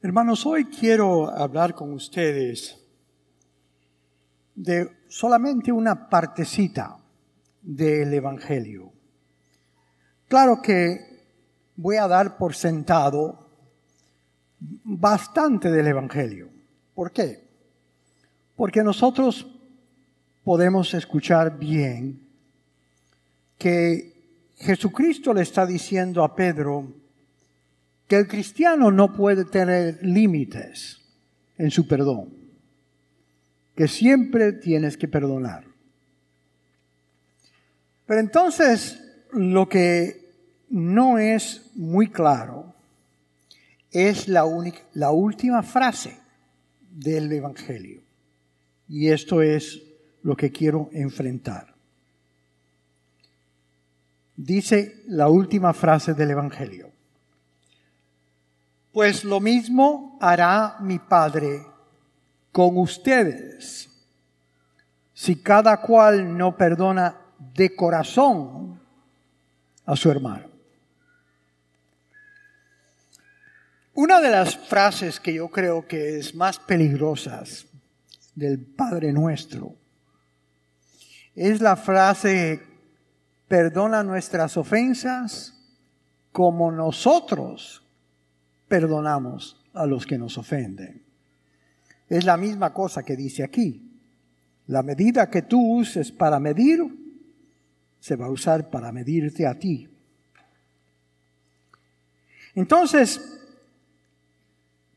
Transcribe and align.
Hermanos, 0.00 0.46
hoy 0.46 0.66
quiero 0.66 1.28
hablar 1.28 1.74
con 1.74 1.92
ustedes 1.92 2.78
de 4.54 4.88
solamente 5.08 5.72
una 5.72 6.08
partecita 6.08 6.98
del 7.60 8.14
Evangelio. 8.14 8.92
Claro 10.28 10.62
que 10.62 11.00
voy 11.74 11.96
a 11.96 12.06
dar 12.06 12.38
por 12.38 12.54
sentado 12.54 13.50
bastante 14.60 15.68
del 15.68 15.88
Evangelio. 15.88 16.48
¿Por 16.94 17.10
qué? 17.10 17.48
Porque 18.54 18.84
nosotros 18.84 19.48
podemos 20.44 20.94
escuchar 20.94 21.58
bien 21.58 22.24
que 23.58 24.52
Jesucristo 24.58 25.34
le 25.34 25.42
está 25.42 25.66
diciendo 25.66 26.22
a 26.22 26.36
Pedro 26.36 26.86
que 28.08 28.16
el 28.16 28.26
cristiano 28.26 28.90
no 28.90 29.12
puede 29.12 29.44
tener 29.44 29.98
límites 30.02 30.98
en 31.58 31.70
su 31.70 31.86
perdón, 31.86 32.32
que 33.76 33.86
siempre 33.86 34.52
tienes 34.52 34.96
que 34.96 35.06
perdonar. 35.06 35.64
Pero 38.06 38.20
entonces 38.20 38.98
lo 39.32 39.68
que 39.68 40.26
no 40.70 41.18
es 41.18 41.70
muy 41.74 42.08
claro 42.08 42.74
es 43.90 44.26
la, 44.26 44.44
la 44.94 45.10
última 45.10 45.62
frase 45.62 46.18
del 46.90 47.30
Evangelio. 47.30 48.00
Y 48.88 49.08
esto 49.08 49.42
es 49.42 49.82
lo 50.22 50.34
que 50.34 50.50
quiero 50.50 50.88
enfrentar. 50.92 51.74
Dice 54.34 55.02
la 55.06 55.28
última 55.28 55.74
frase 55.74 56.14
del 56.14 56.30
Evangelio. 56.30 56.97
Pues 58.98 59.22
lo 59.22 59.38
mismo 59.38 60.18
hará 60.20 60.78
mi 60.80 60.98
Padre 60.98 61.64
con 62.50 62.76
ustedes 62.78 63.88
si 65.14 65.36
cada 65.36 65.80
cual 65.80 66.36
no 66.36 66.56
perdona 66.56 67.16
de 67.38 67.76
corazón 67.76 68.80
a 69.86 69.94
su 69.94 70.10
hermano. 70.10 70.48
Una 73.94 74.20
de 74.20 74.30
las 74.30 74.56
frases 74.56 75.20
que 75.20 75.32
yo 75.32 75.48
creo 75.48 75.86
que 75.86 76.18
es 76.18 76.34
más 76.34 76.58
peligrosas 76.58 77.66
del 78.34 78.58
Padre 78.58 79.12
nuestro 79.12 79.76
es 81.36 81.60
la 81.60 81.76
frase, 81.76 82.66
perdona 83.46 84.02
nuestras 84.02 84.56
ofensas 84.56 85.54
como 86.32 86.72
nosotros 86.72 87.84
perdonamos 88.68 89.64
a 89.74 89.86
los 89.86 90.06
que 90.06 90.18
nos 90.18 90.38
ofenden. 90.38 91.02
Es 92.08 92.24
la 92.24 92.36
misma 92.36 92.72
cosa 92.72 93.02
que 93.02 93.16
dice 93.16 93.42
aquí. 93.42 93.84
La 94.66 94.82
medida 94.82 95.30
que 95.30 95.42
tú 95.42 95.78
uses 95.78 96.12
para 96.12 96.38
medir, 96.38 96.84
se 98.00 98.16
va 98.16 98.26
a 98.26 98.30
usar 98.30 98.70
para 98.70 98.92
medirte 98.92 99.46
a 99.46 99.58
ti. 99.58 99.88
Entonces, 102.54 103.20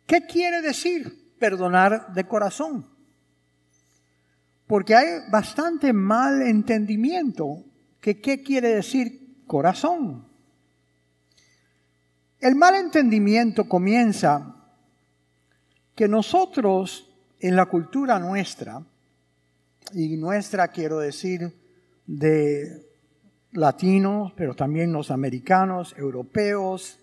¿qué 0.06 0.26
quiere 0.26 0.62
decir 0.62 1.34
perdonar 1.40 2.14
de 2.14 2.26
corazón? 2.26 2.86
Porque 4.68 4.96
hay 4.96 5.30
bastante 5.30 5.94
mal 5.94 6.42
entendimiento 6.42 7.64
que 8.00 8.20
qué 8.20 8.42
quiere 8.42 8.70
decir 8.70 9.44
corazón. 9.46 10.31
El 12.42 12.56
mal 12.56 12.74
entendimiento 12.74 13.70
comienza 13.70 14.56
que 15.94 16.08
nosotros 16.08 17.08
en 17.40 17.56
la 17.56 17.68
cultura 17.68 18.18
nuestra, 18.18 18.84
y 19.94 20.18
nuestra 20.18 20.70
quiero 20.70 20.98
decir 20.98 21.54
de 22.08 22.88
latinos, 23.52 24.34
pero 24.36 24.56
también 24.56 24.92
los 24.92 25.12
americanos, 25.12 25.94
europeos, 25.96 26.98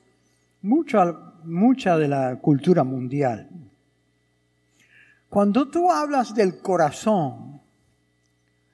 mucha, 0.62 1.04
mucha 1.44 1.96
de 1.96 2.08
la 2.08 2.40
cultura 2.40 2.82
mundial. 2.82 3.48
Cuando 5.28 5.68
tú 5.68 5.88
hablas 5.92 6.34
del 6.34 6.58
corazón, 6.58 7.60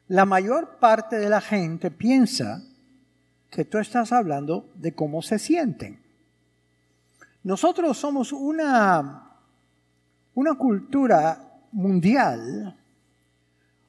la 0.09 0.25
mayor 0.25 0.79
parte 0.79 1.17
de 1.19 1.29
la 1.29 1.43
gente 1.43 1.91
piensa 1.91 2.63
que 3.51 3.67
tú 3.67 3.77
estás 3.77 4.13
hablando 4.13 4.71
de 4.77 4.95
cómo 4.95 5.21
se 5.21 5.39
sienten. 5.39 6.04
Nosotros 7.45 7.99
somos 7.99 8.33
una, 8.33 9.37
una 10.35 10.55
cultura 10.55 11.61
mundial 11.73 12.75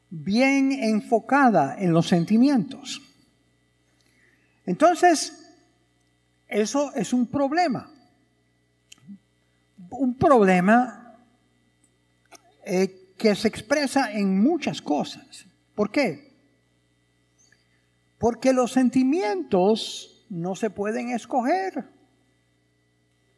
bien 0.09 0.73
enfocada 0.73 1.77
en 1.79 1.93
los 1.93 2.05
sentimientos. 2.05 3.01
Entonces, 4.65 5.55
eso 6.49 6.93
es 6.95 7.13
un 7.13 7.27
problema. 7.27 7.89
Un 9.89 10.15
problema 10.15 11.15
eh, 12.65 13.13
que 13.17 13.35
se 13.35 13.47
expresa 13.47 14.11
en 14.11 14.37
muchas 14.37 14.81
cosas. 14.81 15.45
¿Por 15.73 15.91
qué? 15.91 16.35
Porque 18.17 18.51
los 18.51 18.73
sentimientos 18.73 20.25
no 20.29 20.55
se 20.55 20.69
pueden 20.69 21.11
escoger 21.11 21.94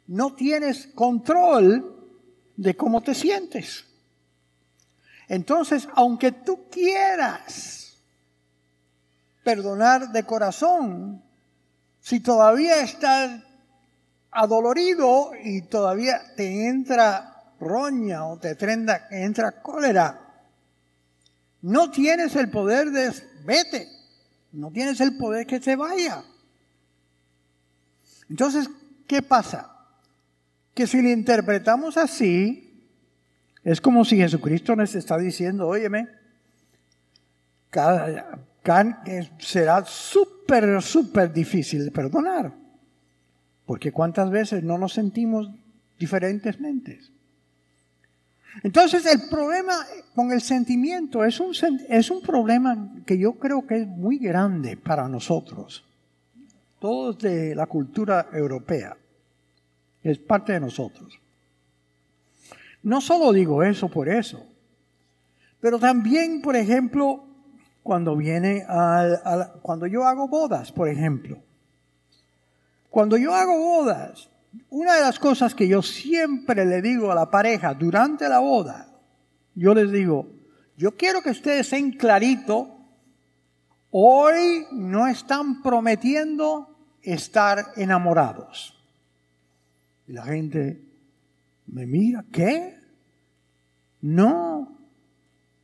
no 0.08 0.34
tienes 0.34 0.88
control 0.94 1.94
de 2.56 2.76
cómo 2.76 3.02
te 3.02 3.14
sientes. 3.14 3.84
Entonces, 5.28 5.86
aunque 5.94 6.32
tú 6.32 6.68
quieras 6.70 7.98
perdonar 9.44 10.10
de 10.10 10.24
corazón, 10.24 11.22
si 12.00 12.20
todavía 12.20 12.80
estás 12.80 13.42
adolorido 14.30 15.32
y 15.42 15.62
todavía 15.62 16.34
te 16.36 16.68
entra 16.68 17.54
roña 17.60 18.26
o 18.26 18.38
te 18.38 18.56
entra 19.10 19.62
cólera, 19.62 20.28
no 21.60 21.90
tienes 21.90 22.34
el 22.36 22.50
poder 22.50 22.90
de 22.90 23.12
vete, 23.44 23.88
no 24.52 24.70
tienes 24.70 25.00
el 25.00 25.18
poder 25.18 25.46
que 25.46 25.60
se 25.60 25.76
vaya. 25.76 26.24
Entonces, 28.30 28.70
¿qué 29.06 29.20
pasa? 29.20 29.77
Que 30.78 30.86
si 30.86 31.02
lo 31.02 31.10
interpretamos 31.10 31.96
así, 31.96 32.72
es 33.64 33.80
como 33.80 34.04
si 34.04 34.16
Jesucristo 34.16 34.76
nos 34.76 34.94
está 34.94 35.18
diciendo, 35.18 35.66
óyeme, 35.66 36.06
será 39.40 39.84
súper, 39.84 40.80
súper 40.80 41.32
difícil 41.32 41.84
de 41.84 41.90
perdonar. 41.90 42.54
Porque 43.66 43.90
cuántas 43.90 44.30
veces 44.30 44.62
no 44.62 44.78
nos 44.78 44.92
sentimos 44.92 45.50
diferentes 45.98 46.60
mentes. 46.60 47.10
Entonces 48.62 49.04
el 49.06 49.28
problema 49.28 49.84
con 50.14 50.30
el 50.30 50.42
sentimiento 50.42 51.24
es 51.24 51.40
un, 51.40 51.56
es 51.88 52.08
un 52.08 52.22
problema 52.22 52.94
que 53.04 53.18
yo 53.18 53.32
creo 53.32 53.66
que 53.66 53.78
es 53.78 53.88
muy 53.88 54.18
grande 54.18 54.76
para 54.76 55.08
nosotros, 55.08 55.84
todos 56.78 57.18
de 57.18 57.56
la 57.56 57.66
cultura 57.66 58.28
europea 58.32 58.96
es 60.02 60.18
parte 60.18 60.52
de 60.52 60.60
nosotros. 60.60 61.20
No 62.82 63.00
solo 63.00 63.32
digo 63.32 63.62
eso 63.62 63.88
por 63.88 64.08
eso, 64.08 64.46
pero 65.60 65.78
también, 65.78 66.40
por 66.40 66.56
ejemplo, 66.56 67.24
cuando 67.82 68.16
viene 68.16 68.64
a, 68.68 69.52
cuando 69.62 69.86
yo 69.86 70.04
hago 70.04 70.28
bodas, 70.28 70.70
por 70.70 70.88
ejemplo. 70.88 71.38
Cuando 72.90 73.16
yo 73.16 73.34
hago 73.34 73.58
bodas, 73.58 74.30
una 74.70 74.94
de 74.94 75.00
las 75.00 75.18
cosas 75.18 75.54
que 75.54 75.68
yo 75.68 75.82
siempre 75.82 76.64
le 76.64 76.80
digo 76.80 77.10
a 77.10 77.14
la 77.14 77.30
pareja 77.30 77.74
durante 77.74 78.28
la 78.28 78.38
boda, 78.38 78.88
yo 79.54 79.74
les 79.74 79.90
digo, 79.90 80.28
yo 80.76 80.96
quiero 80.96 81.20
que 81.20 81.30
ustedes 81.30 81.68
sean 81.68 81.90
clarito, 81.90 82.78
hoy 83.90 84.66
no 84.70 85.06
están 85.08 85.62
prometiendo 85.62 86.76
estar 87.02 87.72
enamorados. 87.76 88.77
Y 90.08 90.12
la 90.12 90.24
gente 90.24 90.82
me 91.66 91.84
mira, 91.84 92.24
¿qué? 92.32 92.80
No, 94.00 94.78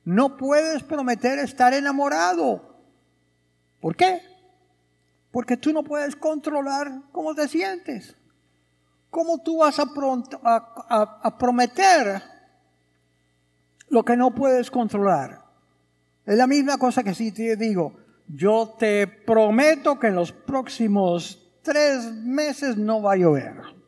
no 0.04 0.36
puedes 0.36 0.82
prometer 0.82 1.38
estar 1.38 1.72
enamorado. 1.72 2.76
¿Por 3.80 3.96
qué? 3.96 4.20
Porque 5.30 5.56
tú 5.56 5.72
no 5.72 5.82
puedes 5.82 6.14
controlar 6.14 7.02
cómo 7.10 7.34
te 7.34 7.48
sientes. 7.48 8.16
¿Cómo 9.08 9.38
tú 9.38 9.58
vas 9.58 9.78
a, 9.78 9.84
a, 10.42 11.38
prometer 11.38 12.22
lo 13.88 14.04
que 14.04 14.16
no 14.16 14.34
puedes 14.34 14.70
controlar? 14.70 15.42
Es 16.26 16.36
la 16.36 16.46
misma 16.46 16.76
cosa 16.76 17.02
que 17.02 17.14
si 17.14 17.32
te 17.32 17.56
digo, 17.56 17.96
yo 18.28 18.74
te 18.78 19.06
prometo 19.06 19.98
que 19.98 20.08
en 20.08 20.16
los 20.16 20.32
próximos 20.32 21.48
tres 21.62 22.12
meses 22.12 22.76
no 22.76 23.00
va 23.00 23.12
a 23.12 23.16
llover. 23.16 23.83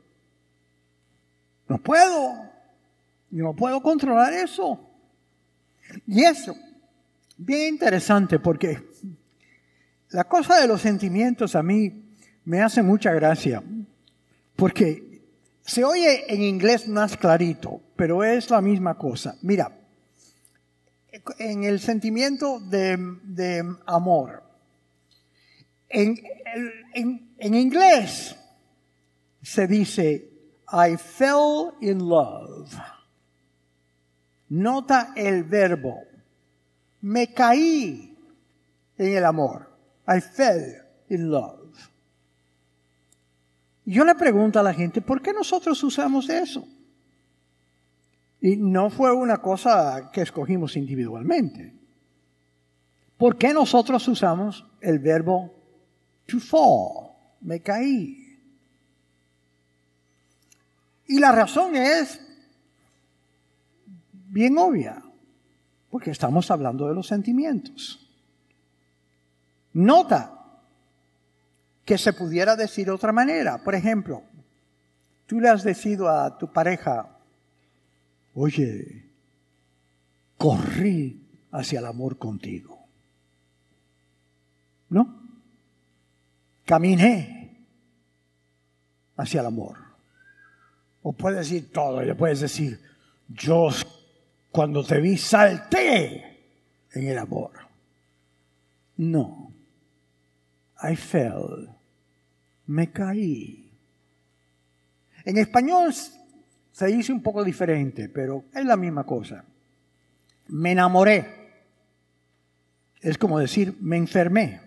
No 1.69 1.79
puedo. 1.79 2.47
No 3.31 3.55
puedo 3.55 3.81
controlar 3.83 4.33
eso. 4.33 4.81
Y 6.07 6.25
eso, 6.25 6.57
bien 7.37 7.75
interesante 7.75 8.39
porque 8.39 8.83
la 10.11 10.25
cosa 10.25 10.61
de 10.61 10.67
los 10.67 10.81
sentimientos 10.81 11.55
a 11.55 11.63
mí 11.63 12.05
me 12.45 12.63
hace 12.63 12.83
mucha 12.83 13.13
gracia. 13.13 13.63
Porque 14.55 15.23
se 15.63 15.85
oye 15.85 16.33
en 16.33 16.43
inglés 16.43 16.89
más 16.89 17.17
clarito, 17.17 17.83
pero 17.97 18.25
es 18.25 18.49
la 18.51 18.61
misma 18.61 18.97
cosa. 18.97 19.37
Mira, 19.43 19.79
en 21.39 21.65
el 21.65 21.81
sentimiento 21.81 22.61
de, 22.61 23.63
amor, 23.87 24.43
en, 25.89 26.17
en 26.95 27.55
inglés 27.55 28.37
se 29.43 29.67
dice, 29.67 30.36
I 30.73 30.97
fell 30.97 31.75
in 31.81 32.09
love. 32.09 32.75
Nota 34.49 35.13
el 35.17 35.45
verbo. 35.45 36.03
Me 37.03 37.33
caí 37.33 38.17
en 38.99 39.17
el 39.17 39.25
amor. 39.25 39.71
I 40.09 40.21
fell 40.21 40.83
in 41.09 41.31
love. 41.31 41.67
Yo 43.85 44.05
le 44.05 44.17
pregunto 44.17 44.59
a 44.59 44.65
la 44.65 44.75
gente, 44.75 45.01
¿por 45.01 45.23
qué 45.23 45.33
nosotros 45.33 45.83
usamos 45.85 46.29
eso? 46.29 46.67
Y 48.41 48.57
no 48.57 48.91
fue 48.91 49.13
una 49.13 49.39
cosa 49.39 50.11
que 50.13 50.23
escogimos 50.23 50.77
individualmente. 50.77 51.73
¿Por 53.17 53.39
qué 53.39 53.55
nosotros 53.55 54.07
usamos 54.09 54.67
el 54.81 54.99
verbo 54.99 55.55
to 56.27 56.41
fall? 56.41 57.13
Me 57.41 57.61
caí. 57.61 58.26
Y 61.07 61.19
la 61.19 61.33
razón 61.33 61.77
es 61.77 62.21
bien 64.13 64.59
obvia, 64.59 65.03
porque 65.91 66.11
estamos 66.11 66.51
hablando 66.51 66.89
de 66.89 66.95
los 66.95 67.07
sentimientos. 67.07 68.07
Nota 69.73 70.33
que 71.85 71.97
se 71.97 72.13
pudiera 72.13 72.57
decir 72.57 72.87
de 72.87 72.93
otra 72.93 73.13
manera. 73.13 73.63
Por 73.63 73.75
ejemplo, 73.75 74.25
tú 75.27 75.41
le 75.41 75.49
has 75.49 75.63
decidido 75.63 76.09
a 76.09 76.37
tu 76.37 76.53
pareja, 76.53 77.17
oye, 78.35 79.09
corrí 80.37 81.23
hacia 81.53 81.79
el 81.79 81.87
amor 81.87 82.19
contigo. 82.19 82.79
¿No? 84.89 85.23
Caminé 86.65 87.67
hacia 89.17 89.41
el 89.41 89.47
amor. 89.47 89.86
O 91.09 91.13
puedes 91.13 91.39
decir 91.39 91.71
todo, 91.71 92.03
le 92.03 92.17
puedes 92.17 92.41
decir, 92.41 92.81
yo 93.29 93.69
cuando 94.51 94.85
te 94.85 95.01
vi 95.01 95.17
salté 95.17 96.49
en 96.93 97.07
el 97.07 97.17
amor. 97.17 97.53
No, 98.97 99.53
I 100.83 100.97
fell, 100.97 101.69
me 102.67 102.91
caí. 102.91 103.71
En 105.25 105.39
español 105.39 105.95
se 106.73 106.87
dice 106.87 107.13
un 107.13 107.23
poco 107.23 107.45
diferente, 107.45 108.09
pero 108.09 108.47
es 108.53 108.65
la 108.65 108.77
misma 108.77 109.05
cosa. 109.05 109.45
Me 110.49 110.73
enamoré. 110.73 111.25
Es 113.01 113.17
como 113.17 113.39
decir, 113.39 113.77
me 113.81 113.97
enfermé. 113.97 114.61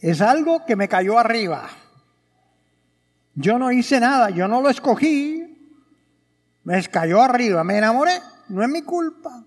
Es 0.00 0.20
algo 0.20 0.66
que 0.66 0.74
me 0.74 0.88
cayó 0.88 1.16
arriba. 1.16 1.70
Yo 3.40 3.56
no 3.56 3.70
hice 3.70 4.00
nada, 4.00 4.30
yo 4.30 4.48
no 4.48 4.60
lo 4.60 4.68
escogí. 4.68 5.44
Me 6.64 6.82
cayó 6.88 7.22
arriba, 7.22 7.62
me 7.62 7.78
enamoré, 7.78 8.10
no 8.48 8.64
es 8.64 8.68
mi 8.68 8.82
culpa. 8.82 9.44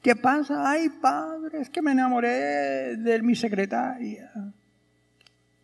¿Qué 0.00 0.14
pasa? 0.14 0.70
Ay, 0.70 0.88
padre, 0.88 1.62
es 1.62 1.68
que 1.68 1.82
me 1.82 1.90
enamoré 1.90 2.96
de 2.96 3.22
mi 3.22 3.34
secretaria. 3.34 4.30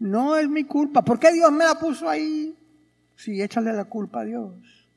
No 0.00 0.37
es 0.37 0.49
mi 0.49 0.64
culpa. 0.64 1.03
¿Por 1.03 1.20
qué 1.20 1.32
Dios 1.32 1.53
me 1.53 1.64
la 1.64 1.76
puso 1.76 2.08
ahí? 2.08 2.56
Sí, 3.14 3.41
échale 3.41 3.73
la 3.73 3.85
culpa 3.85 4.23
a 4.23 4.25
Dios. 4.25 4.88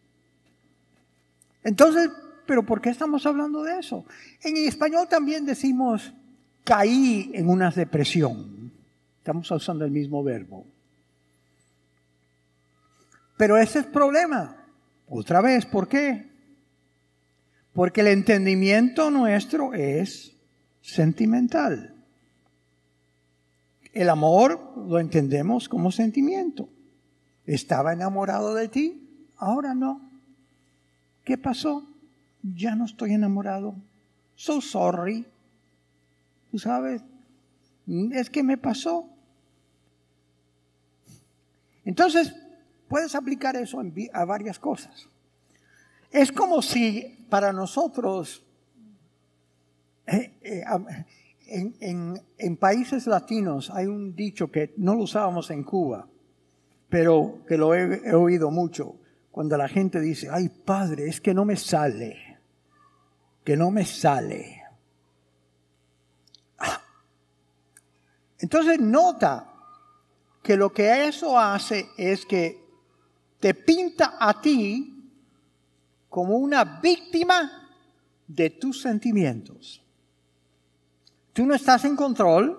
Entonces, 1.63 2.09
¿pero 2.47 2.65
por 2.65 2.81
qué 2.81 2.89
estamos 2.89 3.23
hablando 3.27 3.61
de 3.61 3.79
eso? 3.79 4.03
En 4.41 4.57
español 4.57 5.07
también 5.07 5.45
decimos 5.45 6.11
caí 6.63 7.29
en 7.35 7.49
una 7.49 7.69
depresión. 7.69 8.71
Estamos 9.19 9.49
usando 9.51 9.85
el 9.85 9.91
mismo 9.91 10.23
verbo. 10.23 10.65
Pero 13.39 13.55
ese 13.55 13.79
es 13.79 13.85
el 13.85 13.91
problema. 13.93 14.53
Otra 15.07 15.39
vez, 15.39 15.65
¿por 15.65 15.87
qué? 15.87 16.29
Porque 17.71 18.01
el 18.01 18.07
entendimiento 18.07 19.09
nuestro 19.09 19.73
es 19.73 20.35
sentimental. 20.81 21.95
El 23.93 24.09
amor 24.09 24.73
lo 24.75 24.99
entendemos 24.99 25.69
como 25.69 25.89
sentimiento. 25.89 26.67
Estaba 27.45 27.93
enamorado 27.93 28.55
de 28.55 28.67
ti, 28.67 29.07
ahora 29.37 29.73
no. 29.73 30.01
¿Qué 31.23 31.37
pasó? 31.37 31.87
Ya 32.43 32.75
no 32.75 32.83
estoy 32.83 33.13
enamorado. 33.13 33.73
So 34.35 34.59
sorry. 34.59 35.25
Tú 36.51 36.59
sabes, 36.59 37.01
es 38.11 38.29
que 38.29 38.43
me 38.43 38.57
pasó. 38.57 39.09
Entonces, 41.85 42.35
Puedes 42.89 43.13
aplicar 43.13 43.55
eso 43.55 43.79
a 44.13 44.25
varias 44.25 44.57
cosas. 44.57 45.07
Es 46.11 46.31
como 46.31 46.63
si 46.63 47.27
para 47.29 47.53
nosotros, 47.53 48.43
eh, 50.07 50.33
eh, 50.41 50.63
en, 51.45 52.57
países 52.57 53.05
latinos 53.05 53.69
hay 53.69 53.85
un 53.85 54.15
dicho 54.15 54.51
que 54.51 54.73
no 54.77 54.95
lo 54.95 55.03
usábamos 55.03 55.51
en 55.51 55.63
Cuba, 55.63 56.07
pero 56.89 57.45
que 57.47 57.57
lo 57.57 57.75
he, 57.75 58.15
oído 58.15 58.49
mucho, 58.49 58.95
cuando 59.29 59.55
la 59.55 59.67
gente 59.67 59.99
dice, 59.99 60.27
ay 60.31 60.49
padre, 60.49 61.07
es 61.07 61.21
que 61.21 61.35
no 61.35 61.45
me 61.45 61.57
sale, 61.57 62.39
que 63.43 63.55
no 63.55 63.69
me 63.69 63.85
sale. 63.85 64.63
Ah. 66.57 66.81
Entonces 68.39 68.79
nota 68.79 69.53
que 70.41 70.57
lo 70.57 70.73
que 70.73 71.07
eso 71.07 71.37
hace 71.37 71.89
es 71.95 72.25
que 72.25 72.68
te 73.39 73.53
pinta 73.53 74.17
a 74.19 74.41
ti 74.41 74.95
como 76.09 76.37
una 76.37 76.79
víctima 76.81 77.69
de 78.27 78.49
tus 78.49 78.81
sentimientos. 78.81 79.83
Tú 81.33 81.45
no 81.45 81.53
estás 81.53 81.85
en 81.85 81.95
control, 81.95 82.57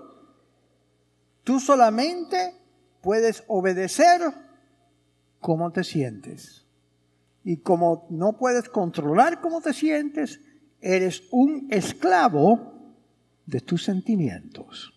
tú 1.45 1.61
solamente 1.61 2.55
puedes 3.01 3.45
obedecer 3.49 4.21
cómo 5.41 5.71
te 5.71 5.85
sientes. 5.85 6.65
Y 7.45 7.59
como 7.59 8.07
no 8.11 8.37
puedes 8.37 8.69
controlar 8.69 9.41
cómo 9.41 9.61
te 9.61 9.73
sientes, 9.73 10.41
eres 10.81 11.23
un 11.31 11.69
esclavo 11.71 12.75
de 13.47 13.61
tus 13.61 13.85
sentimientos. 13.85 14.93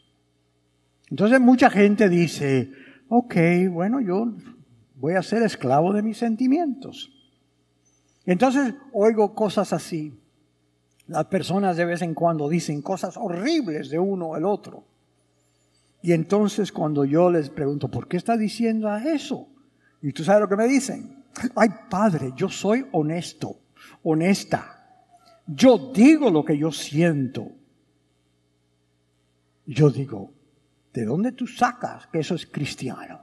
Entonces 1.10 1.40
mucha 1.40 1.70
gente 1.70 2.10
dice, 2.10 2.72
ok, 3.10 3.36
bueno, 3.72 4.00
yo 4.02 4.34
voy 5.04 5.16
a 5.16 5.22
ser 5.22 5.44
esclavo 5.44 5.92
de 5.92 6.02
mis 6.02 6.18
sentimientos. 6.18 7.12
Entonces 8.26 8.74
oigo 8.94 9.36
cosas 9.36 9.74
así. 9.74 10.18
Las 11.08 11.26
personas 11.26 11.76
de 11.76 11.84
vez 11.84 12.02
en 12.02 12.14
cuando 12.14 12.48
dicen 12.48 12.82
cosas 12.82 13.18
horribles 13.18 13.90
de 13.90 14.00
uno 14.00 14.28
o 14.28 14.38
el 14.38 14.46
otro. 14.46 14.86
Y 16.02 16.14
entonces 16.14 16.72
cuando 16.72 17.04
yo 17.04 17.30
les 17.30 17.50
pregunto, 17.50 17.92
¿por 17.92 18.08
qué 18.08 18.16
está 18.16 18.38
diciendo 18.38 18.96
eso? 18.96 19.50
Y 20.02 20.14
tú 20.14 20.24
sabes 20.24 20.40
lo 20.40 20.48
que 20.48 20.56
me 20.56 20.70
dicen. 20.70 21.26
Ay, 21.54 21.68
padre, 21.90 22.32
yo 22.38 22.48
soy 22.48 22.86
honesto, 22.94 23.58
honesta. 24.04 24.86
Yo 25.46 25.92
digo 25.94 26.32
lo 26.32 26.46
que 26.46 26.58
yo 26.58 26.72
siento. 26.72 27.52
Yo 29.66 29.90
digo, 29.90 30.32
¿de 30.94 31.04
dónde 31.04 31.34
tú 31.34 31.46
sacas 31.46 32.08
que 32.08 32.20
eso 32.20 32.36
es 32.36 32.46
cristiano? 32.46 33.23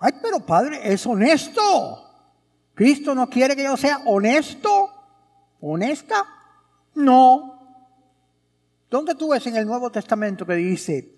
Ay, 0.00 0.12
pero 0.22 0.40
Padre, 0.40 0.80
es 0.92 1.06
honesto. 1.06 2.04
Cristo 2.74 3.14
no 3.14 3.28
quiere 3.28 3.56
que 3.56 3.64
yo 3.64 3.76
sea 3.76 4.02
honesto. 4.06 4.90
¿Honesta? 5.60 6.24
No. 6.94 7.58
¿Dónde 8.88 9.14
tú 9.14 9.30
ves 9.30 9.46
en 9.46 9.56
el 9.56 9.66
Nuevo 9.66 9.90
Testamento 9.90 10.46
que 10.46 10.54
dice, 10.54 11.14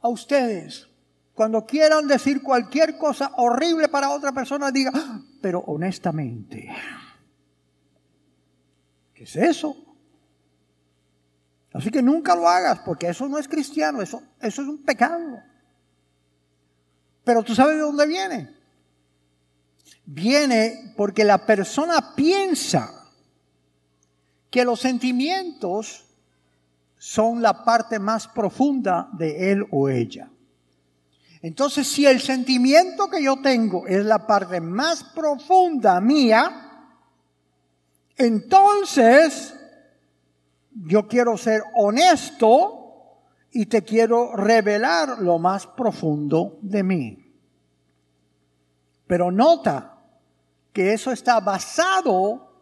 a 0.00 0.08
ustedes, 0.08 0.88
cuando 1.34 1.66
quieran 1.66 2.08
decir 2.08 2.42
cualquier 2.42 2.96
cosa 2.96 3.32
horrible 3.36 3.88
para 3.88 4.10
otra 4.10 4.32
persona, 4.32 4.70
diga, 4.70 4.90
ah, 4.94 5.20
pero 5.40 5.60
honestamente. 5.66 6.68
¿Qué 9.14 9.24
es 9.24 9.36
eso? 9.36 9.76
Así 11.72 11.90
que 11.90 12.02
nunca 12.02 12.34
lo 12.34 12.48
hagas, 12.48 12.80
porque 12.80 13.08
eso 13.08 13.28
no 13.28 13.38
es 13.38 13.46
cristiano, 13.46 14.00
eso, 14.00 14.22
eso 14.40 14.62
es 14.62 14.68
un 14.68 14.82
pecado. 14.82 15.42
Pero 17.26 17.42
tú 17.42 17.56
sabes 17.56 17.74
de 17.74 17.80
dónde 17.80 18.06
viene. 18.06 18.54
viene 20.04 20.94
porque 20.96 21.24
la 21.24 21.44
persona 21.44 22.14
piensa 22.14 23.10
que 24.48 24.64
los 24.64 24.78
sentimientos 24.78 26.04
son 26.96 27.42
la 27.42 27.64
parte 27.64 27.98
más 27.98 28.28
profunda 28.28 29.08
de 29.12 29.50
él 29.50 29.66
o 29.72 29.88
ella. 29.88 30.30
Entonces, 31.42 31.88
si 31.88 32.06
el 32.06 32.20
sentimiento 32.20 33.10
que 33.10 33.20
yo 33.20 33.42
tengo 33.42 33.88
es 33.88 34.04
la 34.04 34.24
parte 34.24 34.60
más 34.60 35.02
profunda 35.02 36.00
mía, 36.00 36.92
entonces 38.16 39.52
yo 40.70 41.08
quiero 41.08 41.36
ser 41.36 41.64
honesto 41.74 42.85
y 43.52 43.66
te 43.66 43.82
quiero 43.82 44.34
revelar 44.36 45.20
lo 45.20 45.38
más 45.38 45.66
profundo 45.66 46.58
de 46.62 46.82
mí. 46.82 47.32
Pero 49.06 49.30
nota 49.30 49.98
que 50.72 50.92
eso 50.92 51.12
está 51.12 51.40
basado 51.40 52.52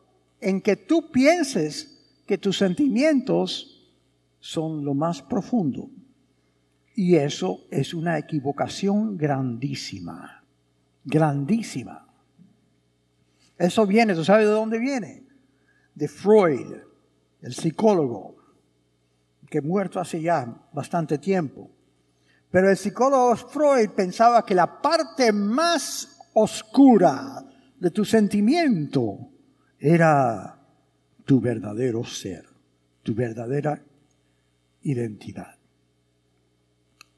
en 0.40 0.60
que 0.60 0.76
tú 0.76 1.10
pienses 1.10 2.22
que 2.26 2.38
tus 2.38 2.58
sentimientos 2.58 3.90
son 4.40 4.84
lo 4.84 4.94
más 4.94 5.22
profundo. 5.22 5.90
Y 6.94 7.16
eso 7.16 7.64
es 7.70 7.92
una 7.92 8.18
equivocación 8.18 9.16
grandísima, 9.16 10.44
grandísima. 11.04 12.06
Eso 13.58 13.86
viene, 13.86 14.14
¿tú 14.14 14.24
sabes 14.24 14.46
de 14.46 14.52
dónde 14.52 14.78
viene? 14.78 15.24
De 15.94 16.08
Freud, 16.08 16.76
el 17.42 17.54
psicólogo, 17.54 18.36
que 19.54 19.62
muerto 19.62 20.00
hace 20.00 20.20
ya 20.20 20.52
bastante 20.72 21.16
tiempo. 21.18 21.70
Pero 22.50 22.68
el 22.70 22.76
psicólogo 22.76 23.36
Freud 23.36 23.90
pensaba 23.90 24.44
que 24.44 24.52
la 24.52 24.82
parte 24.82 25.30
más 25.30 26.18
oscura 26.32 27.40
de 27.78 27.88
tu 27.92 28.04
sentimiento 28.04 29.30
era 29.78 30.58
tu 31.24 31.40
verdadero 31.40 32.02
ser, 32.02 32.44
tu 33.04 33.14
verdadera 33.14 33.80
identidad. 34.82 35.54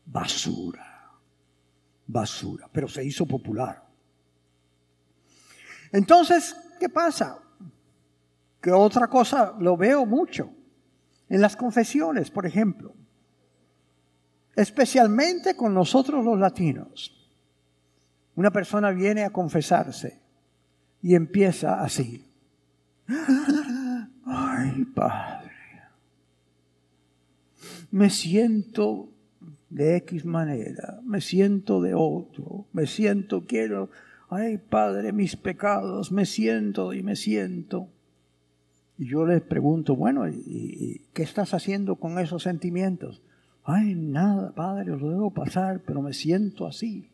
Basura, 0.05 1.19
basura, 2.07 2.69
pero 2.71 2.87
se 2.87 3.03
hizo 3.03 3.25
popular. 3.25 3.83
Entonces, 5.91 6.55
¿qué 6.79 6.91
pasa? 6.91 7.39
Que 8.61 8.73
otra 8.73 9.07
cosa 9.09 9.55
lo 9.59 9.75
veo 9.79 10.05
mucho 10.05 10.56
en 11.29 11.41
las 11.41 11.57
confesiones, 11.57 12.31
por 12.31 12.47
ejemplo, 12.47 12.95
especialmente 14.55 15.57
con 15.57 15.75
nosotros 15.75 16.25
los 16.25 16.39
latinos. 16.39 17.13
Una 18.35 18.51
persona 18.51 18.91
viene 18.91 19.25
a 19.25 19.31
confesarse 19.31 20.21
y 21.03 21.15
empieza 21.15 21.81
así. 21.83 22.27
Ay, 24.27 24.85
Padre, 24.95 25.53
me 27.91 28.11
siento 28.11 29.09
de 29.71 29.97
X 29.97 30.25
manera, 30.25 31.01
me 31.05 31.21
siento 31.21 31.81
de 31.81 31.95
otro, 31.95 32.67
me 32.73 32.87
siento, 32.87 33.47
quiero, 33.47 33.91
ay, 34.29 34.59
Padre, 34.59 35.13
mis 35.13 35.37
pecados, 35.37 36.13
me 36.13 36.27
siento 36.27 36.93
y 36.93 37.03
me 37.03 37.17
siento. 37.17 37.89
Y 38.99 39.09
yo 39.09 39.27
les 39.27 39.43
pregunto, 39.43 39.95
bueno, 39.95 40.29
¿y, 40.29 41.03
qué 41.13 41.23
estás 41.23 41.53
haciendo 41.55 41.97
con 41.97 42.19
esos 42.19 42.43
sentimientos? 42.43 43.23
Ay, 43.65 43.95
nada, 43.95 44.53
Padre, 44.55 44.97
lo 44.97 45.11
debo 45.11 45.31
pasar, 45.31 45.81
pero 45.81 46.01
me 46.01 46.13
siento 46.13 46.67
así. 46.67 47.11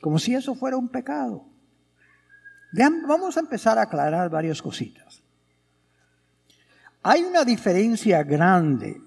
Como 0.00 0.18
si 0.18 0.34
eso 0.34 0.54
fuera 0.54 0.76
un 0.76 0.88
pecado. 0.88 1.46
vamos 3.06 3.36
a 3.36 3.40
empezar 3.40 3.78
a 3.78 3.82
aclarar 3.82 4.28
varias 4.28 4.60
cositas. 4.60 5.22
Hay 7.02 7.22
una 7.22 7.44
diferencia 7.44 8.22
grande 8.22 9.00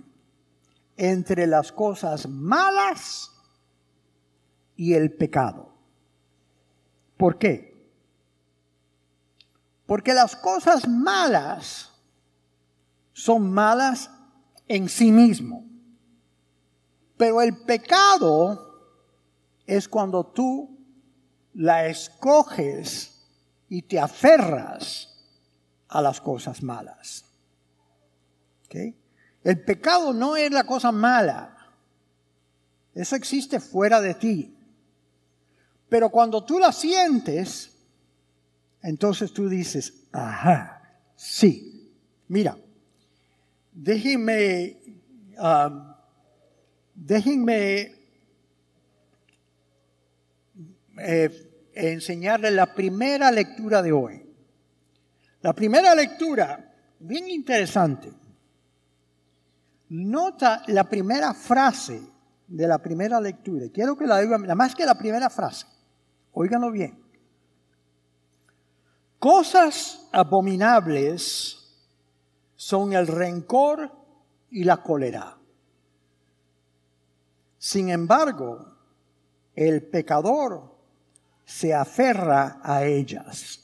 entre 0.98 1.46
las 1.48 1.72
cosas 1.72 2.28
malas 2.28 3.32
y 4.76 4.94
el 4.94 5.12
pecado. 5.12 5.74
¿Por 7.18 7.38
qué? 7.38 7.65
Porque 9.86 10.14
las 10.14 10.36
cosas 10.36 10.88
malas 10.88 11.92
son 13.14 13.52
malas 13.52 14.10
en 14.68 14.90
sí 14.90 15.12
mismo. 15.12 15.66
Pero 17.18 17.42
el 17.42 17.58
pecado 17.64 18.66
es 19.66 19.88
cuando 19.88 20.26
tú 20.26 20.78
la 21.54 21.86
escoges 21.86 23.26
y 23.70 23.84
te 23.84 24.00
aferras 24.00 25.16
a 25.88 26.02
las 26.02 26.20
cosas 26.20 26.62
malas. 26.62 27.26
El 29.44 29.64
pecado 29.64 30.14
no 30.14 30.36
es 30.36 30.52
la 30.52 30.66
cosa 30.66 30.92
mala. 30.92 31.56
Eso 32.94 33.16
existe 33.16 33.60
fuera 33.60 34.02
de 34.02 34.16
ti. 34.16 34.58
Pero 35.88 36.10
cuando 36.10 36.44
tú 36.44 36.60
la 36.60 36.72
sientes, 36.72 37.75
entonces 38.86 39.34
tú 39.34 39.50
dices, 39.50 40.08
ajá, 40.12 41.00
sí. 41.16 41.92
Mira, 42.28 42.56
déjenme, 43.72 44.78
um, 45.40 45.94
déjenme 46.94 47.96
eh, 51.00 51.70
enseñarle 51.74 52.52
la 52.52 52.76
primera 52.76 53.32
lectura 53.32 53.82
de 53.82 53.92
hoy. 53.92 54.24
La 55.42 55.54
primera 55.54 55.96
lectura, 55.96 56.72
bien 57.00 57.28
interesante. 57.28 58.12
Nota 59.90 60.62
la 60.68 60.84
primera 60.84 61.34
frase 61.34 62.02
de 62.48 62.68
la 62.68 62.78
primera 62.78 63.20
lectura. 63.20 63.66
Quiero 63.74 63.98
que 63.98 64.06
la 64.06 64.18
oigan, 64.18 64.46
más 64.56 64.76
que 64.76 64.86
la 64.86 64.96
primera 64.96 65.32
frase. 65.32 65.66
Óiganlo 66.34 66.70
bien. 66.72 67.05
Cosas 69.26 70.08
abominables 70.12 71.58
son 72.56 72.94
el 72.94 73.08
rencor 73.08 73.92
y 74.52 74.64
la 74.64 74.84
cólera. 74.84 75.36
Sin 77.58 77.90
embargo, 77.90 78.78
el 79.56 79.82
pecador 79.82 80.78
se 81.44 81.74
aferra 81.74 82.60
a 82.62 82.86
ellas. 82.86 83.62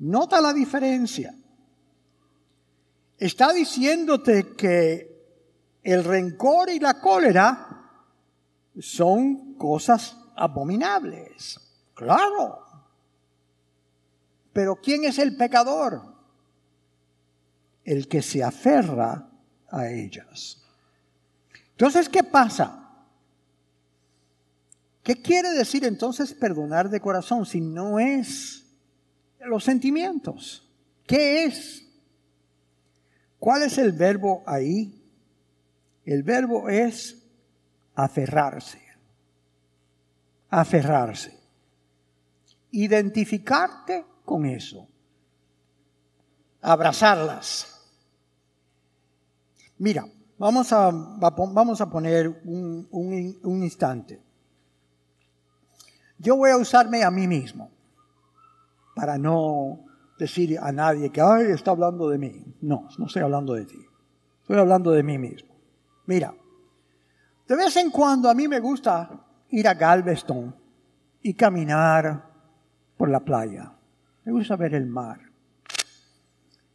Nota 0.00 0.40
la 0.40 0.52
diferencia. 0.52 1.32
Está 3.16 3.52
diciéndote 3.52 4.56
que 4.56 5.78
el 5.84 6.02
rencor 6.02 6.68
y 6.68 6.80
la 6.80 7.00
cólera 7.00 7.92
son 8.80 9.54
cosas 9.54 10.16
abominables. 10.34 11.60
Claro, 11.94 12.67
pero 14.58 14.74
¿quién 14.74 15.04
es 15.04 15.20
el 15.20 15.36
pecador? 15.36 16.02
El 17.84 18.08
que 18.08 18.22
se 18.22 18.42
aferra 18.42 19.30
a 19.70 19.88
ellas. 19.88 20.60
Entonces, 21.70 22.08
¿qué 22.08 22.24
pasa? 22.24 23.06
¿Qué 25.04 25.22
quiere 25.22 25.50
decir 25.50 25.84
entonces 25.84 26.34
perdonar 26.34 26.90
de 26.90 26.98
corazón 26.98 27.46
si 27.46 27.60
no 27.60 28.00
es 28.00 28.66
los 29.38 29.62
sentimientos? 29.62 30.68
¿Qué 31.06 31.44
es? 31.44 31.84
¿Cuál 33.38 33.62
es 33.62 33.78
el 33.78 33.92
verbo 33.92 34.42
ahí? 34.44 35.08
El 36.04 36.24
verbo 36.24 36.68
es 36.68 37.16
aferrarse. 37.94 38.82
Aferrarse. 40.50 41.38
Identificarte 42.72 44.17
con 44.28 44.44
eso. 44.44 44.86
Abrazarlas. 46.60 47.74
Mira, 49.78 50.04
vamos 50.36 50.70
a, 50.72 50.90
vamos 50.90 51.80
a 51.80 51.90
poner 51.90 52.28
un, 52.44 52.86
un 52.90 53.62
instante. 53.62 54.22
Yo 56.18 56.36
voy 56.36 56.50
a 56.50 56.58
usarme 56.58 57.02
a 57.02 57.10
mí 57.10 57.26
mismo 57.26 57.70
para 58.94 59.16
no 59.16 59.86
decir 60.18 60.58
a 60.60 60.72
nadie 60.72 61.10
que, 61.10 61.22
está 61.52 61.70
hablando 61.70 62.10
de 62.10 62.18
mí. 62.18 62.44
No, 62.60 62.88
no 62.98 63.06
estoy 63.06 63.22
hablando 63.22 63.54
de 63.54 63.64
ti. 63.64 63.78
Estoy 64.42 64.58
hablando 64.58 64.90
de 64.90 65.02
mí 65.02 65.16
mismo. 65.16 65.54
Mira, 66.04 66.34
de 67.46 67.56
vez 67.56 67.76
en 67.76 67.90
cuando 67.90 68.28
a 68.28 68.34
mí 68.34 68.46
me 68.46 68.60
gusta 68.60 69.08
ir 69.50 69.66
a 69.66 69.74
Galveston 69.74 70.54
y 71.22 71.32
caminar 71.32 72.28
por 72.96 73.08
la 73.08 73.20
playa 73.20 73.77
me 74.28 74.34
gusta 74.34 74.56
ver 74.56 74.74
el 74.74 74.86
mar. 74.86 75.18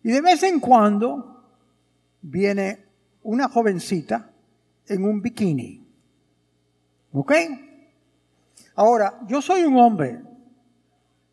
Y 0.01 0.11
de 0.11 0.21
vez 0.21 0.41
en 0.41 0.59
cuando 0.59 1.43
viene 2.19 2.83
una 3.21 3.47
jovencita 3.47 4.31
en 4.87 5.05
un 5.05 5.21
bikini. 5.21 5.87
¿Ok? 7.11 7.31
Ahora, 8.73 9.19
yo 9.27 9.39
soy 9.39 9.65
un 9.65 9.77
hombre, 9.77 10.23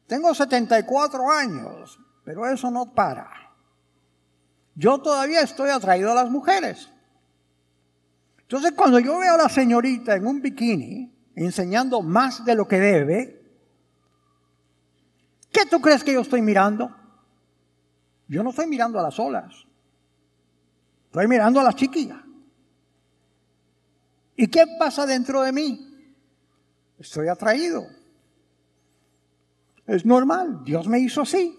tengo 0.07 0.35
74 0.35 1.31
años, 1.31 1.99
pero 2.23 2.47
eso 2.47 2.71
no 2.71 2.93
para. 2.93 3.31
Yo 4.75 4.99
todavía 4.99 5.41
estoy 5.41 5.71
atraído 5.71 6.13
a 6.13 6.17
las 6.17 6.31
mujeres. 6.31 6.91
Entonces, 8.43 8.73
cuando 8.73 8.99
yo 8.99 9.19
veo 9.19 9.37
a 9.37 9.39
la 9.39 9.49
señorita 9.49 10.17
en 10.17 10.27
un 10.27 10.43
bikini 10.43 11.11
enseñando 11.35 12.03
más 12.03 12.45
de 12.45 12.55
lo 12.55 12.69
que 12.69 12.79
debe, 12.79 13.40
¿qué 15.53 15.67
tú 15.67 15.81
crees 15.81 16.05
que 16.05 16.13
yo 16.13 16.21
estoy 16.21 16.43
mirando? 16.43 16.95
Yo 18.29 18.43
no 18.43 18.51
estoy 18.51 18.67
mirando 18.67 18.99
a 18.99 19.03
las 19.03 19.19
olas. 19.19 19.67
Estoy 21.07 21.27
mirando 21.27 21.61
a 21.61 21.65
la 21.65 21.73
chiquilla. 21.73 22.25
¿Y 24.37 24.47
qué 24.47 24.65
pasa 24.79 25.05
dentro 25.05 25.43
de 25.43 25.53
mí? 25.53 26.15
Estoy 26.99 27.29
atraído. 27.29 27.87
Es 29.87 30.07
normal, 30.07 30.63
Dios 30.65 30.87
me 30.87 31.01
hizo 31.01 31.23
así. 31.23 31.59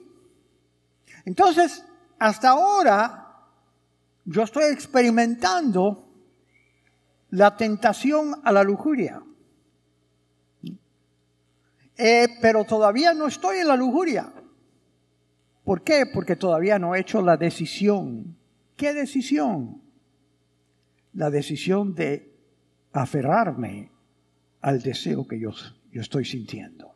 Entonces, 1.25 1.83
hasta 2.17 2.51
ahora, 2.51 3.45
yo 4.23 4.43
estoy 4.43 4.71
experimentando 4.71 6.07
la 7.31 7.57
tentación 7.57 8.39
a 8.43 8.51
la 8.51 8.63
lujuria. 8.63 9.21
Eh, 12.03 12.39
pero 12.41 12.63
todavía 12.63 13.13
no 13.13 13.27
estoy 13.27 13.59
en 13.59 13.67
la 13.67 13.75
lujuria. 13.75 14.33
¿Por 15.63 15.83
qué? 15.83 16.05
Porque 16.11 16.35
todavía 16.35 16.79
no 16.79 16.95
he 16.95 17.01
hecho 17.01 17.21
la 17.21 17.37
decisión. 17.37 18.35
¿Qué 18.75 18.91
decisión? 18.95 19.79
La 21.13 21.29
decisión 21.29 21.93
de 21.93 22.33
aferrarme 22.91 23.91
al 24.61 24.81
deseo 24.81 25.27
que 25.27 25.39
yo, 25.39 25.51
yo 25.91 26.01
estoy 26.01 26.25
sintiendo. 26.25 26.91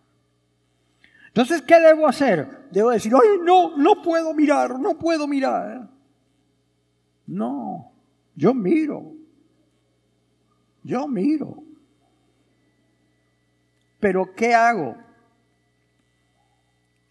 Entonces, 1.27 1.61
¿qué 1.61 1.79
debo 1.79 2.07
hacer? 2.07 2.69
Debo 2.71 2.89
decir, 2.89 3.13
ay, 3.13 3.39
no, 3.43 3.77
no 3.77 4.01
puedo 4.01 4.33
mirar, 4.33 4.79
no 4.79 4.97
puedo 4.97 5.27
mirar. 5.27 5.87
No, 7.27 7.91
yo 8.35 8.55
miro. 8.55 9.13
Yo 10.81 11.07
miro. 11.07 11.64
Pero 14.05 14.35
¿qué 14.35 14.53
hago? 14.53 14.95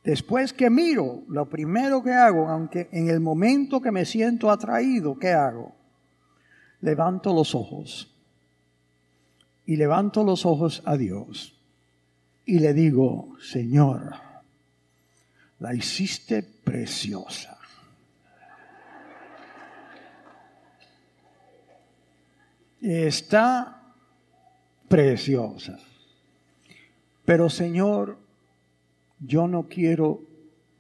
Después 0.05 0.53
que 0.53 0.71
miro, 0.71 1.25
lo 1.27 1.51
primero 1.51 2.05
que 2.05 2.13
hago, 2.13 2.49
aunque 2.49 2.89
en 2.93 3.09
el 3.09 3.19
momento 3.19 3.81
que 3.81 3.91
me 3.91 4.05
siento 4.05 4.49
atraído, 4.49 5.19
¿qué 5.19 5.33
hago? 5.33 5.75
Levanto 6.83 7.35
los 7.35 7.53
ojos 7.57 8.15
y 9.67 9.75
levanto 9.75 10.23
los 10.23 10.47
ojos 10.47 10.85
a 10.85 10.97
Dios 10.97 11.61
y 12.47 12.61
le 12.61 12.73
digo, 12.73 13.35
Señor, 13.41 14.15
la 15.59 15.75
hiciste 15.75 16.45
preciosa. 16.45 17.59
Está 22.81 23.83
preciosa. 24.87 25.77
Pero 27.25 27.49
Señor, 27.49 28.19
yo 29.19 29.49
no 29.49 29.65
quiero 29.69 30.23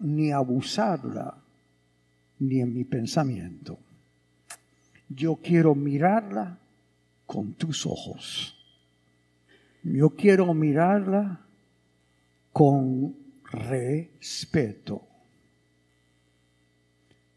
ni 0.00 0.30
abusarla 0.30 1.38
ni 2.38 2.60
en 2.60 2.74
mi 2.74 2.84
pensamiento. 2.84 3.78
Yo 5.08 5.36
quiero 5.36 5.74
mirarla 5.74 6.58
con 7.26 7.54
tus 7.54 7.86
ojos. 7.86 8.56
Yo 9.82 10.10
quiero 10.10 10.52
mirarla 10.52 11.40
con 12.52 13.16
respeto. 13.50 15.02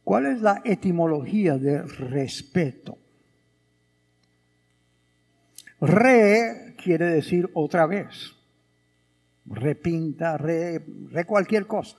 ¿Cuál 0.04 0.28
es 0.28 0.41
la 0.41 0.62
etimología 0.63 1.58
de 1.58 1.82
respeto? 1.82 2.98
Re 5.80 6.76
quiere 6.82 7.06
decir 7.06 7.50
otra 7.54 7.86
vez 7.86 8.37
repinta, 9.50 10.38
re, 10.38 10.86
re 11.12 11.26
cualquier 11.26 11.66
cosa. 11.66 11.98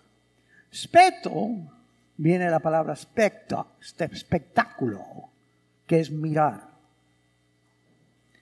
Speto 0.73 1.49
viene 2.17 2.51
la 2.51 2.59
palabra 2.61 2.95
specta, 2.95 3.67
espectáculo, 3.81 5.03
que 5.87 6.01
es 6.01 6.11
mirar. 6.11 6.69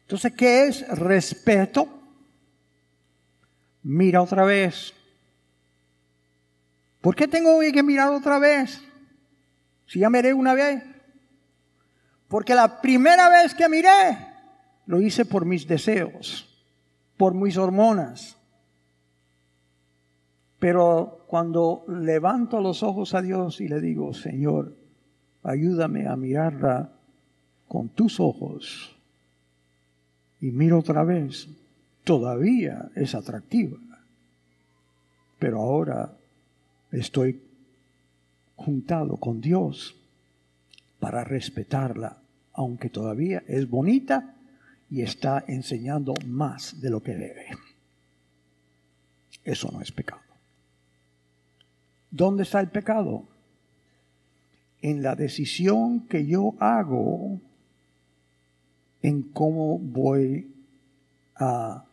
Entonces, 0.03 0.33
¿qué 0.35 0.67
es 0.67 0.89
respeto? 0.89 1.89
Mira 3.83 4.23
otra 4.23 4.45
vez. 4.45 4.93
¿Por 7.01 7.15
qué 7.15 7.29
tengo 7.29 7.61
que 7.61 7.83
mirar 7.83 8.13
otra 8.13 8.39
vez? 8.39 8.81
Si 9.87 10.01
ya 10.01 10.11
miré 10.11 10.33
una 10.35 10.55
vez. 10.55 10.83
Porque 12.29 12.55
la 12.55 12.81
primera 12.81 13.29
vez 13.29 13.55
que 13.55 13.69
miré, 13.69 14.19
lo 14.87 15.01
hice 15.01 15.25
por 15.25 15.45
mis 15.45 15.67
deseos, 15.67 16.49
por 17.17 17.35
mis 17.35 17.57
hormonas, 17.57 18.37
pero 20.59 21.25
cuando 21.27 21.85
levanto 21.89 22.61
los 22.61 22.83
ojos 22.83 23.15
a 23.15 23.23
Dios 23.23 23.61
y 23.61 23.69
le 23.69 23.81
digo, 23.81 24.15
Señor, 24.15 24.75
ayúdame 25.43 26.07
a 26.07 26.17
mirarla 26.17 26.93
con 27.69 27.89
tus 27.91 28.21
ojos, 28.21 28.97
y 30.41 30.51
miro 30.51 30.79
otra 30.79 31.03
vez, 31.05 31.49
todavía 32.05 32.91
es 32.95 33.15
atractiva. 33.15 33.79
Pero 35.39 35.61
ahora 35.61 36.13
estoy 36.93 37.41
juntado 38.55 39.17
con 39.17 39.41
Dios 39.41 39.97
para 41.01 41.25
respetarla, 41.25 42.19
aunque 42.53 42.89
todavía 42.91 43.43
es 43.47 43.69
bonita 43.69 44.35
y 44.91 45.03
está 45.03 45.45
enseñando 45.47 46.15
más 46.27 46.81
de 46.81 46.91
lo 46.91 47.03
que 47.03 47.15
debe. 47.15 47.47
Eso 49.45 49.71
no 49.73 49.81
es 49.81 49.93
pecado. 49.93 50.26
¿Dónde 52.17 52.45
está 52.45 52.61
el 52.61 52.69
pecado? 52.69 53.25
En 54.81 55.03
la 55.03 55.15
decisión 55.15 56.07
que 56.07 56.27
yo 56.27 56.55
hago 56.59 57.39
en 59.03 59.23
cómo 59.23 59.79
voy 59.79 60.51
a 61.35 61.85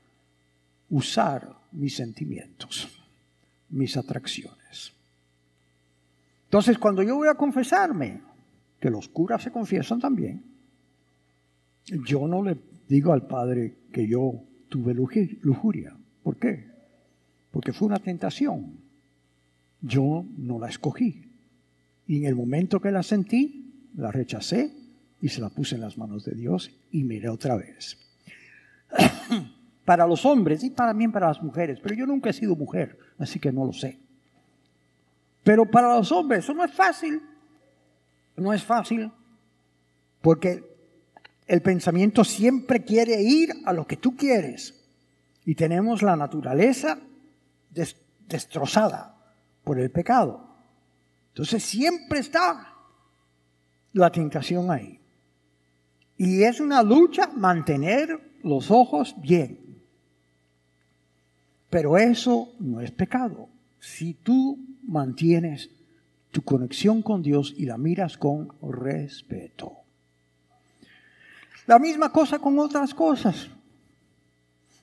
usar 0.90 1.54
mis 1.74 1.98
sentimientos, 1.98 2.88
mis 3.70 3.98
atracciones. 3.98 4.94
Entonces, 6.46 6.78
cuando 6.78 7.04
yo 7.04 7.18
voy 7.18 7.28
a 7.28 7.36
confesarme, 7.36 8.22
que 8.80 8.90
los 8.90 9.10
curas 9.10 9.44
se 9.44 9.52
confiesan 9.52 10.00
también, 10.00 10.42
yo 12.06 12.30
no 12.30 12.44
le 12.44 12.58
digo 12.88 13.12
al 13.12 13.28
Padre 13.28 13.76
que 13.92 14.08
yo 14.08 14.42
tuve 14.70 14.94
lujuria. 14.94 15.98
¿Por 16.24 16.38
qué? 16.38 16.70
Porque 17.52 17.74
fue 17.74 17.90
una 17.90 18.00
tentación. 18.00 18.83
Yo 19.84 20.26
no 20.38 20.60
la 20.60 20.70
escogí. 20.70 21.30
Y 22.08 22.18
en 22.18 22.26
el 22.26 22.36
momento 22.36 22.80
que 22.80 22.90
la 22.90 23.04
sentí, 23.04 23.90
la 23.96 24.12
rechacé 24.12 24.74
y 25.22 25.30
se 25.30 25.42
la 25.42 25.50
puse 25.50 25.76
en 25.76 25.82
las 25.82 25.98
manos 25.98 26.26
de 26.26 26.34
Dios 26.34 26.72
y 26.92 27.04
miré 27.04 27.30
otra 27.30 27.56
vez. 27.56 27.98
para 29.86 30.08
los 30.08 30.26
hombres 30.26 30.64
y 30.64 30.70
también 30.70 31.12
para 31.12 31.28
las 31.28 31.44
mujeres, 31.44 31.80
pero 31.82 31.96
yo 31.96 32.06
nunca 32.06 32.30
he 32.30 32.34
sido 32.34 32.56
mujer, 32.56 32.98
así 33.18 33.40
que 33.40 33.52
no 33.52 33.66
lo 33.66 33.74
sé. 33.74 34.00
Pero 35.44 35.70
para 35.70 35.96
los 35.96 36.12
hombres 36.12 36.46
eso 36.46 36.54
no 36.54 36.64
es 36.64 36.72
fácil. 36.72 37.22
No 38.38 38.54
es 38.54 38.64
fácil 38.64 39.12
porque 40.22 40.64
el 41.48 41.62
pensamiento 41.62 42.24
siempre 42.24 42.84
quiere 42.84 43.22
ir 43.22 43.50
a 43.66 43.74
lo 43.74 43.86
que 43.86 43.98
tú 43.98 44.16
quieres. 44.16 44.74
Y 45.46 45.56
tenemos 45.56 46.02
la 46.02 46.16
naturaleza 46.16 46.98
destrozada 48.30 49.13
por 49.64 49.80
el 49.80 49.92
pecado. 49.92 50.48
Entonces 51.30 51.64
siempre 51.64 52.20
está 52.20 52.74
la 53.94 54.12
tentación 54.12 54.70
ahí. 54.72 55.00
Y 56.18 56.44
es 56.44 56.60
una 56.60 56.84
lucha 56.84 57.28
mantener 57.28 58.38
los 58.44 58.70
ojos 58.70 59.16
bien. 59.20 59.60
Pero 61.70 61.98
eso 61.98 62.54
no 62.60 62.82
es 62.82 62.92
pecado. 62.92 63.50
Si 63.80 64.14
tú 64.14 64.60
mantienes 64.84 65.70
tu 66.32 66.42
conexión 66.42 67.02
con 67.02 67.22
Dios 67.22 67.54
y 67.58 67.66
la 67.66 67.78
miras 67.78 68.18
con 68.18 68.50
respeto. 68.62 69.74
La 71.68 71.80
misma 71.80 72.12
cosa 72.12 72.40
con 72.40 72.60
otras 72.60 72.94
cosas. 72.94 73.48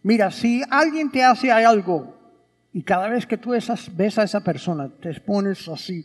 Mira, 0.03 0.31
si 0.31 0.63
alguien 0.71 1.11
te 1.11 1.23
hace 1.23 1.51
algo 1.51 2.20
y 2.73 2.83
cada 2.83 3.09
vez 3.09 3.27
que 3.27 3.37
tú 3.37 3.51
ves 3.51 4.19
a 4.19 4.23
esa 4.23 4.41
persona, 4.41 4.89
te 4.89 5.19
pones 5.21 5.69
así. 5.69 6.05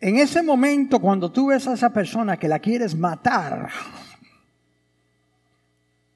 En 0.00 0.16
ese 0.18 0.42
momento, 0.42 1.00
cuando 1.00 1.30
tú 1.30 1.48
ves 1.48 1.66
a 1.66 1.74
esa 1.74 1.92
persona 1.92 2.36
que 2.36 2.48
la 2.48 2.58
quieres 2.58 2.96
matar, 2.96 3.70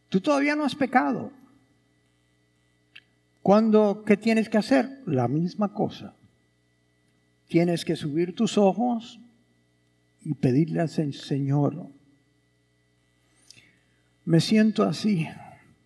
Tú 0.08 0.20
todavía 0.20 0.56
no 0.56 0.64
has 0.64 0.74
pecado. 0.74 1.30
¿Cuándo, 3.42 4.02
qué 4.06 4.16
tienes 4.16 4.48
que 4.48 4.58
hacer? 4.58 5.02
La 5.06 5.28
misma 5.28 5.72
cosa. 5.72 6.14
Tienes 7.48 7.84
que 7.84 7.96
subir 7.96 8.34
tus 8.34 8.58
ojos 8.58 9.20
y 10.22 10.34
pedirle 10.34 10.80
al 10.80 10.88
Señor, 10.88 11.88
me 14.26 14.40
siento 14.40 14.82
así, 14.82 15.26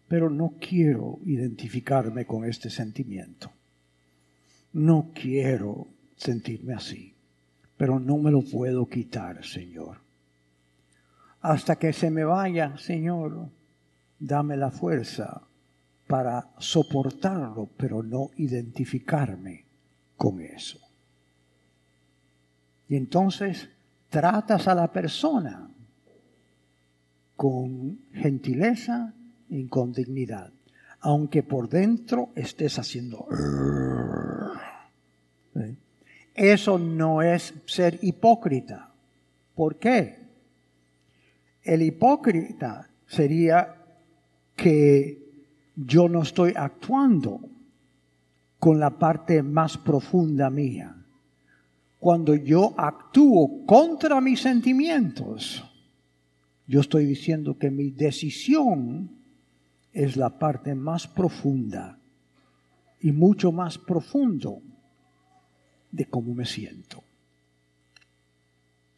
pero 0.09 0.31
no 0.31 0.55
quiero 0.59 1.21
identificarme 1.25 2.27
con 2.27 2.45
este 2.45 2.71
sentimiento. 2.71 3.53
No 4.73 5.11
quiero 5.15 5.87
sentirme 6.17 6.75
así, 6.75 7.15
pero 7.77 8.01
no 8.01 8.17
me 8.17 8.31
lo 8.31 8.43
puedo 8.43 8.87
quitar, 8.87 9.45
Señor. 9.45 9.99
Hasta 11.43 11.77
que 11.77 11.93
se 11.93 12.11
me 12.11 12.25
vaya, 12.25 12.77
Señor, 12.79 13.49
dame 14.19 14.57
la 14.57 14.71
fuerza 14.71 15.43
para 16.07 16.51
soportarlo, 16.59 17.69
pero 17.77 18.03
no 18.03 18.31
identificarme 18.37 19.65
con 20.17 20.41
eso. 20.41 20.79
Y 22.89 22.97
entonces 22.97 23.69
tratas 24.09 24.67
a 24.67 24.75
la 24.75 24.91
persona 24.91 25.71
con 27.41 27.99
gentileza 28.13 29.15
y 29.49 29.67
con 29.67 29.95
dignidad, 29.95 30.53
aunque 31.01 31.43
por 31.43 31.71
dentro 31.71 32.29
estés 32.35 32.79
haciendo... 32.79 33.27
Eso 36.35 36.79
no 36.79 37.23
es 37.23 37.55
ser 37.65 37.99
hipócrita. 38.03 38.93
¿Por 39.55 39.79
qué? 39.79 40.19
El 41.63 41.81
hipócrita 41.81 42.91
sería 43.07 43.75
que 44.55 45.47
yo 45.75 46.11
no 46.11 46.21
estoy 46.21 46.53
actuando 46.55 47.41
con 48.59 48.79
la 48.79 48.91
parte 48.91 49.43
más 49.43 49.79
profunda 49.79 50.51
mía. 50.51 50.95
Cuando 51.99 52.35
yo 52.35 52.75
actúo 52.77 53.65
contra 53.65 54.21
mis 54.21 54.43
sentimientos, 54.43 55.65
yo 56.71 56.81
estoy 56.81 57.05
diciendo 57.05 57.59
que 57.59 57.69
mi 57.69 57.91
decisión 57.91 59.11
es 59.93 60.17
la 60.17 60.39
parte 60.39 60.77
más 60.77 61.09
profunda 61.09 61.99
y 63.01 63.11
mucho 63.11 63.51
más 63.51 63.77
profundo 63.77 64.63
de 65.91 66.05
cómo 66.05 66.33
me 66.33 66.47
siento. 66.47 67.03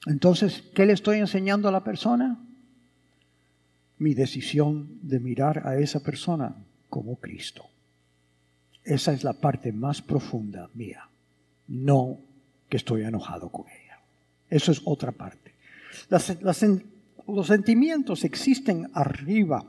Entonces, 0.05 0.63
¿qué 0.75 0.85
le 0.85 0.93
estoy 0.93 1.21
enseñando 1.21 1.67
a 1.67 1.73
la 1.73 1.83
persona? 1.83 2.45
Mi 3.97 4.13
decisión 4.13 4.99
de 5.01 5.19
mirar 5.19 5.67
a 5.67 5.79
esa 5.79 6.03
persona 6.03 6.55
como 6.91 7.17
Cristo. 7.17 7.65
Esa 8.85 9.15
es 9.15 9.25
la 9.25 9.33
parte 9.33 9.73
más 9.73 10.03
profunda 10.03 10.69
mía, 10.75 11.09
no 11.69 12.19
que 12.69 12.77
estoy 12.77 13.05
enojado 13.05 13.49
con 13.49 13.65
ella. 13.69 13.99
Eso 14.51 14.73
es 14.73 14.83
otra 14.85 15.13
parte. 15.13 15.55
Los 17.33 17.47
sentimientos 17.47 18.25
existen 18.25 18.91
arriba 18.93 19.65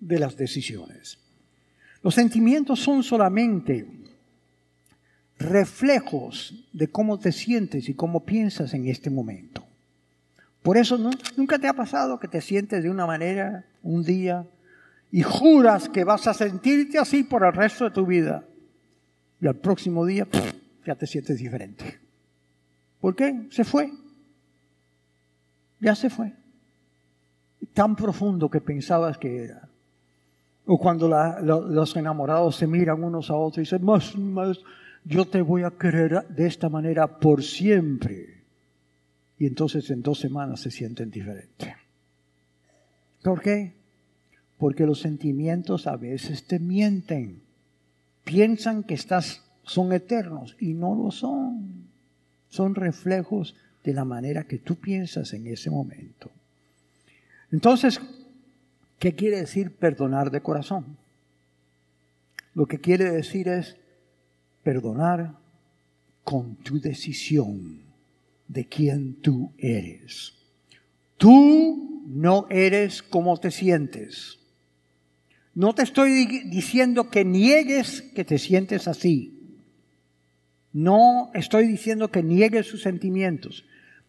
de 0.00 0.18
las 0.18 0.36
decisiones. 0.36 1.18
Los 2.02 2.14
sentimientos 2.14 2.80
son 2.80 3.02
solamente 3.02 3.86
reflejos 5.38 6.68
de 6.72 6.88
cómo 6.88 7.18
te 7.18 7.32
sientes 7.32 7.88
y 7.88 7.94
cómo 7.94 8.24
piensas 8.24 8.74
en 8.74 8.88
este 8.88 9.10
momento. 9.10 9.64
Por 10.62 10.76
eso 10.76 10.98
nunca 11.36 11.58
te 11.58 11.68
ha 11.68 11.72
pasado 11.72 12.18
que 12.18 12.28
te 12.28 12.40
sientes 12.40 12.82
de 12.82 12.90
una 12.90 13.06
manera 13.06 13.64
un 13.82 14.02
día 14.02 14.46
y 15.10 15.22
juras 15.22 15.88
que 15.88 16.04
vas 16.04 16.26
a 16.26 16.34
sentirte 16.34 16.98
así 16.98 17.22
por 17.22 17.44
el 17.46 17.52
resto 17.52 17.84
de 17.84 17.90
tu 17.92 18.04
vida. 18.04 18.44
Y 19.40 19.46
al 19.46 19.56
próximo 19.56 20.04
día 20.04 20.26
ya 20.84 20.94
te 20.94 21.06
sientes 21.06 21.38
diferente. 21.38 21.98
¿Por 23.00 23.14
qué? 23.16 23.46
Se 23.50 23.64
fue. 23.64 23.90
Ya 25.80 25.94
se 25.94 26.10
fue. 26.10 26.37
Tan 27.78 27.94
profundo 27.94 28.50
que 28.50 28.60
pensabas 28.60 29.18
que 29.18 29.44
era. 29.44 29.68
O 30.66 30.78
cuando 30.78 31.06
los 31.08 31.96
enamorados 31.96 32.56
se 32.56 32.66
miran 32.66 33.04
unos 33.04 33.30
a 33.30 33.36
otros 33.36 33.58
y 33.58 33.60
dicen, 33.60 33.84
más, 33.84 34.16
más, 34.16 34.58
yo 35.04 35.24
te 35.26 35.40
voy 35.40 35.62
a 35.62 35.70
querer 35.70 36.26
de 36.28 36.46
esta 36.46 36.68
manera 36.68 37.06
por 37.06 37.44
siempre. 37.44 38.42
Y 39.38 39.46
entonces 39.46 39.88
en 39.90 40.02
dos 40.02 40.18
semanas 40.18 40.60
se 40.60 40.72
sienten 40.72 41.08
diferentes. 41.10 41.72
¿Por 43.22 43.40
qué? 43.40 43.78
porque 44.58 44.84
los 44.84 45.00
sentimientos 45.00 45.86
a 45.86 45.96
veces 45.96 46.46
te 46.46 46.58
mienten. 46.58 47.42
Piensan 48.24 48.82
que 48.82 48.94
estás, 48.94 49.44
son 49.62 49.92
eternos 49.92 50.56
y 50.60 50.74
no 50.74 50.94
lo 50.94 51.10
son. 51.10 51.86
Son 52.48 52.74
reflejos 52.74 53.54
de 53.84 53.94
la 53.94 54.04
manera 54.04 54.44
que 54.44 54.58
tú 54.58 54.74
piensas 54.74 55.32
en 55.32 55.46
ese 55.46 55.70
momento. 55.70 56.30
Entonces, 57.50 58.00
¿qué 58.98 59.14
quiere 59.14 59.38
decir 59.38 59.76
perdonar 59.76 60.30
de 60.30 60.40
corazón? 60.40 60.96
Lo 62.54 62.66
que 62.66 62.80
quiere 62.80 63.10
decir 63.10 63.48
es 63.48 63.76
perdonar 64.62 65.34
con 66.24 66.56
tu 66.56 66.80
decisión 66.80 67.80
de 68.48 68.66
quién 68.66 69.14
tú 69.14 69.52
eres. 69.58 70.34
Tú 71.16 72.02
no 72.06 72.46
eres 72.50 73.02
como 73.02 73.38
te 73.38 73.50
sientes. 73.50 74.38
No 75.54 75.74
te 75.74 75.82
estoy 75.82 76.26
diciendo 76.50 77.10
que 77.10 77.24
niegues 77.24 78.02
que 78.14 78.24
te 78.24 78.38
sientes 78.38 78.88
así. 78.88 79.38
No 80.72 81.30
estoy 81.34 81.66
diciendo 81.66 82.10
que 82.10 82.22
niegues 82.22 82.66
sus 82.66 82.82
sentimientos, 82.82 83.64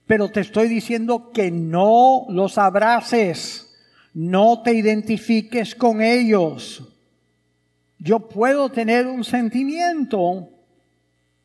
pero 0.09 0.31
te 0.31 0.39
estoy 0.39 0.67
diciendo 0.67 1.29
que 1.31 1.51
no 1.51 2.25
los 2.29 2.57
abraces, 2.57 3.77
no 4.15 4.63
te 4.63 4.73
identifiques 4.73 5.75
con 5.75 6.01
ellos. 6.01 6.83
Yo 7.99 8.27
puedo 8.27 8.71
tener 8.71 9.05
un 9.05 9.23
sentimiento 9.23 10.49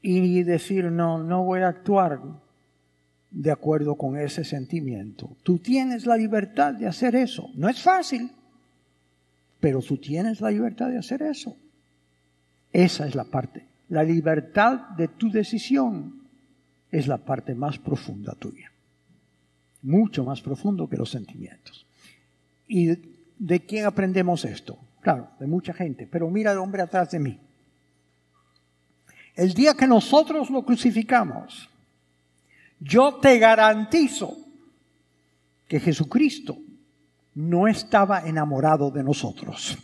y 0.00 0.44
decir, 0.44 0.86
no, 0.86 1.22
no 1.22 1.44
voy 1.44 1.60
a 1.60 1.68
actuar 1.68 2.22
de 3.30 3.50
acuerdo 3.50 3.96
con 3.96 4.16
ese 4.16 4.44
sentimiento. 4.44 5.36
Tú 5.42 5.58
tienes 5.58 6.06
la 6.06 6.16
libertad 6.16 6.72
de 6.72 6.86
hacer 6.86 7.16
eso. 7.16 7.50
No 7.56 7.68
es 7.68 7.82
fácil. 7.82 8.30
Pero 9.60 9.82
tú 9.82 9.98
tienes 9.98 10.40
la 10.40 10.50
libertad 10.50 10.88
de 10.88 10.96
hacer 10.96 11.20
eso. 11.20 11.54
Esa 12.72 13.06
es 13.06 13.14
la 13.14 13.24
parte. 13.24 13.66
La 13.90 14.02
libertad 14.02 14.88
de 14.96 15.08
tu 15.08 15.30
decisión 15.30 16.23
es 16.94 17.08
la 17.08 17.18
parte 17.18 17.56
más 17.56 17.76
profunda 17.78 18.34
tuya. 18.34 18.70
Mucho 19.82 20.24
más 20.24 20.40
profundo 20.40 20.88
que 20.88 20.96
los 20.96 21.10
sentimientos. 21.10 21.84
¿Y 22.68 22.96
de 23.36 23.66
quién 23.66 23.84
aprendemos 23.84 24.44
esto? 24.44 24.78
Claro, 25.00 25.28
de 25.40 25.48
mucha 25.48 25.74
gente. 25.74 26.06
Pero 26.06 26.30
mira 26.30 26.52
el 26.52 26.58
hombre 26.58 26.82
atrás 26.82 27.10
de 27.10 27.18
mí. 27.18 27.40
El 29.34 29.52
día 29.54 29.74
que 29.74 29.88
nosotros 29.88 30.50
lo 30.50 30.64
crucificamos, 30.64 31.68
yo 32.78 33.14
te 33.16 33.40
garantizo 33.40 34.36
que 35.66 35.80
Jesucristo 35.80 36.56
no 37.34 37.66
estaba 37.66 38.20
enamorado 38.20 38.92
de 38.92 39.02
nosotros. 39.02 39.76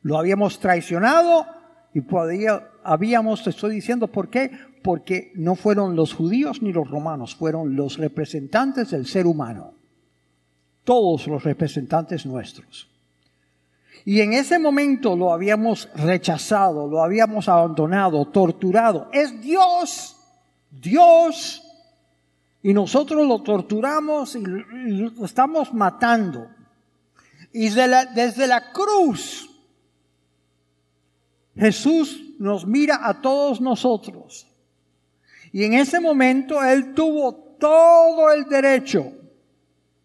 Lo 0.00 0.16
habíamos 0.16 0.58
traicionado 0.58 1.46
y 1.94 2.00
podía, 2.00 2.70
habíamos, 2.82 3.42
te 3.44 3.50
estoy 3.50 3.74
diciendo 3.74 4.08
por 4.08 4.28
qué, 4.28 4.50
porque 4.82 5.32
no 5.34 5.54
fueron 5.54 5.94
los 5.94 6.14
judíos 6.14 6.62
ni 6.62 6.72
los 6.72 6.88
romanos, 6.88 7.34
fueron 7.34 7.76
los 7.76 7.98
representantes 7.98 8.90
del 8.90 9.06
ser 9.06 9.26
humano, 9.26 9.74
todos 10.84 11.26
los 11.26 11.44
representantes 11.44 12.26
nuestros. 12.26 12.88
Y 14.04 14.20
en 14.20 14.32
ese 14.32 14.58
momento 14.58 15.16
lo 15.16 15.32
habíamos 15.32 15.88
rechazado, 15.94 16.88
lo 16.88 17.02
habíamos 17.02 17.48
abandonado, 17.48 18.24
torturado. 18.26 19.08
Es 19.12 19.40
Dios, 19.40 20.16
Dios 20.70 21.62
y 22.62 22.72
nosotros 22.72 23.26
lo 23.26 23.42
torturamos 23.42 24.36
y 24.36 24.40
lo 24.40 25.24
estamos 25.24 25.72
matando. 25.74 26.48
Y 27.52 27.68
desde 27.68 28.46
la, 28.46 28.72
cruz, 28.72 29.50
Jesús 31.54 32.34
nos 32.38 32.66
mira 32.66 33.06
a 33.06 33.20
todos 33.20 33.60
nosotros. 33.60 34.48
Y 35.52 35.64
en 35.64 35.74
ese 35.74 36.00
momento 36.00 36.62
Él 36.62 36.94
tuvo 36.94 37.34
todo 37.58 38.32
el 38.32 38.44
derecho 38.44 39.12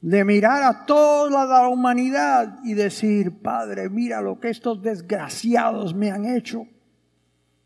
de 0.01 0.23
mirar 0.23 0.63
a 0.63 0.85
toda 0.85 1.45
la 1.45 1.67
humanidad 1.67 2.59
y 2.63 2.73
decir, 2.73 3.41
Padre, 3.41 3.89
mira 3.89 4.21
lo 4.21 4.39
que 4.39 4.49
estos 4.49 4.81
desgraciados 4.81 5.95
me 5.95 6.11
han 6.11 6.25
hecho 6.25 6.67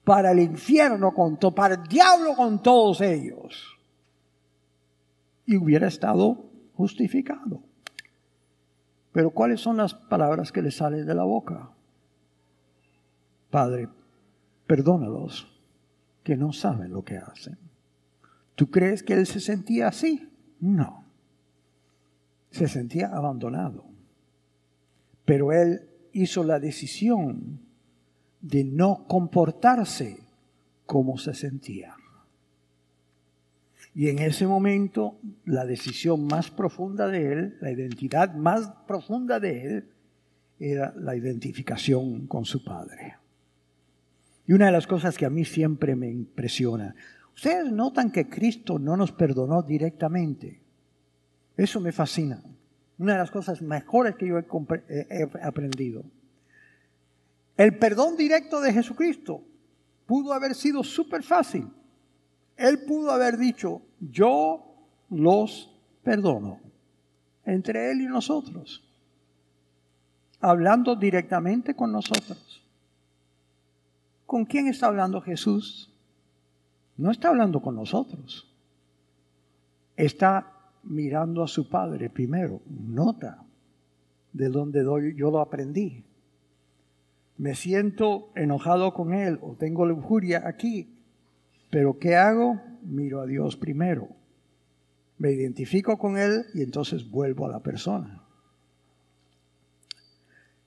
para 0.04 0.32
el 0.32 0.40
infierno, 0.40 1.14
con 1.14 1.38
para 1.38 1.76
el 1.76 1.84
diablo 1.84 2.36
con 2.36 2.62
todos 2.62 3.02
ellos 3.02 3.78
y 5.46 5.58
hubiera 5.58 5.88
estado 5.88 6.46
justificado. 6.74 7.62
Pero 9.12 9.32
¿cuáles 9.32 9.60
son 9.60 9.78
las 9.78 9.94
palabras 9.94 10.52
que 10.52 10.62
le 10.62 10.72
salen 10.72 11.06
de 11.06 11.14
la 11.14 11.24
boca? 11.24 11.72
Padre, 13.52 13.90
perdónalos, 14.66 15.48
que 16.24 16.36
no 16.36 16.54
saben 16.54 16.92
lo 16.92 17.04
que 17.04 17.18
hacen. 17.18 17.58
¿Tú 18.56 18.72
crees 18.72 19.04
que 19.04 19.14
él 19.14 19.28
se 19.28 19.40
sentía 19.40 19.90
así? 19.90 20.30
No. 20.60 21.06
Se 22.50 22.68
sentía 22.68 23.08
abandonado. 23.08 23.86
Pero 25.26 25.52
él 25.52 25.90
hizo 26.14 26.44
la 26.44 26.60
decisión 26.60 27.60
de 28.42 28.64
no 28.64 29.06
comportarse 29.08 30.20
como 30.86 31.18
se 31.18 31.34
sentía. 31.34 31.96
Y 33.94 34.10
en 34.10 34.20
ese 34.20 34.48
momento 34.48 35.20
la 35.46 35.66
decisión 35.66 36.26
más 36.26 36.50
profunda 36.50 37.08
de 37.08 37.34
él, 37.34 37.58
la 37.62 37.72
identidad 37.72 38.34
más 38.34 38.72
profunda 38.88 39.40
de 39.40 39.66
él, 39.66 39.90
era 40.60 40.94
la 40.96 41.16
identificación 41.16 42.28
con 42.28 42.46
su 42.46 42.64
padre. 42.64 43.21
Y 44.48 44.54
una 44.54 44.68
de 44.68 44.72
las 44.72 44.88
cosas 44.88 45.18
que 45.18 45.26
a 45.26 45.30
mí 45.30 45.46
siempre 45.46 45.96
me 45.96 46.10
impresiona, 46.10 46.96
ustedes 47.36 47.72
notan 47.72 48.12
que 48.12 48.28
Cristo 48.28 48.80
no 48.80 48.98
nos 48.98 49.12
perdonó 49.12 49.62
directamente. 49.62 50.62
Eso 51.56 51.80
me 51.80 51.92
fascina. 51.92 52.42
Una 52.98 53.14
de 53.14 53.20
las 53.20 53.32
cosas 53.32 53.62
mejores 53.62 54.16
que 54.16 54.28
yo 54.28 54.38
he, 54.38 55.30
aprendido. 55.42 56.04
El 57.58 57.78
perdón 57.78 58.16
directo 58.16 58.62
de 58.62 58.74
Jesucristo 58.74 59.44
pudo 60.06 60.34
haber 60.34 60.56
sido 60.56 60.84
súper 60.84 61.24
fácil. 61.24 61.68
Él 62.58 62.86
pudo 62.86 63.12
haber 63.12 63.38
dicho, 63.38 63.82
yo 64.00 64.76
los 65.10 65.72
perdono, 66.04 66.60
entre 67.46 67.92
Él 67.92 68.02
y 68.02 68.06
nosotros, 68.06 68.84
hablando 70.40 70.96
directamente 70.96 71.76
con 71.76 71.92
nosotros. 71.92 72.51
¿Con 74.32 74.46
quién 74.46 74.70
está 74.70 74.88
hablando 74.88 75.20
Jesús? 75.20 75.94
No 76.96 77.12
está 77.12 77.28
hablando 77.28 77.62
con 77.62 77.76
nosotros. 77.76 78.50
Está 79.98 80.54
mirando 80.84 81.44
a 81.44 81.50
su 81.50 81.68
Padre 81.68 82.10
primero. 82.10 82.62
Nota 82.66 83.44
de 84.32 84.48
donde 84.48 84.86
yo 85.18 85.32
lo 85.32 85.42
aprendí. 85.42 86.06
Me 87.40 87.56
siento 87.56 88.32
enojado 88.34 88.94
con 88.94 89.14
Él 89.14 89.38
o 89.42 89.58
tengo 89.58 89.86
lujuria 89.86 90.44
aquí 90.48 90.98
pero 91.70 92.00
¿qué 92.00 92.16
hago? 92.16 92.62
Miro 92.84 93.20
a 93.20 93.26
Dios 93.26 93.58
primero. 93.58 94.08
Me 95.18 95.34
identifico 95.34 95.98
con 95.98 96.18
Él 96.18 96.46
y 96.54 96.62
entonces 96.62 97.12
vuelvo 97.12 97.48
a 97.48 97.52
la 97.52 97.60
persona. 97.60 98.24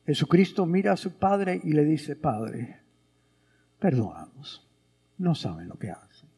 Jesucristo 0.04 0.66
mira 0.66 0.92
a 0.92 0.98
su 0.98 1.18
Padre 1.18 1.62
y 1.64 1.72
le 1.72 1.86
dice, 1.86 2.14
Padre, 2.14 2.83
perdónanos. 3.78 4.66
No 5.18 5.34
saben 5.34 5.68
lo 5.68 5.78
que 5.78 5.90
hacen. 5.90 6.28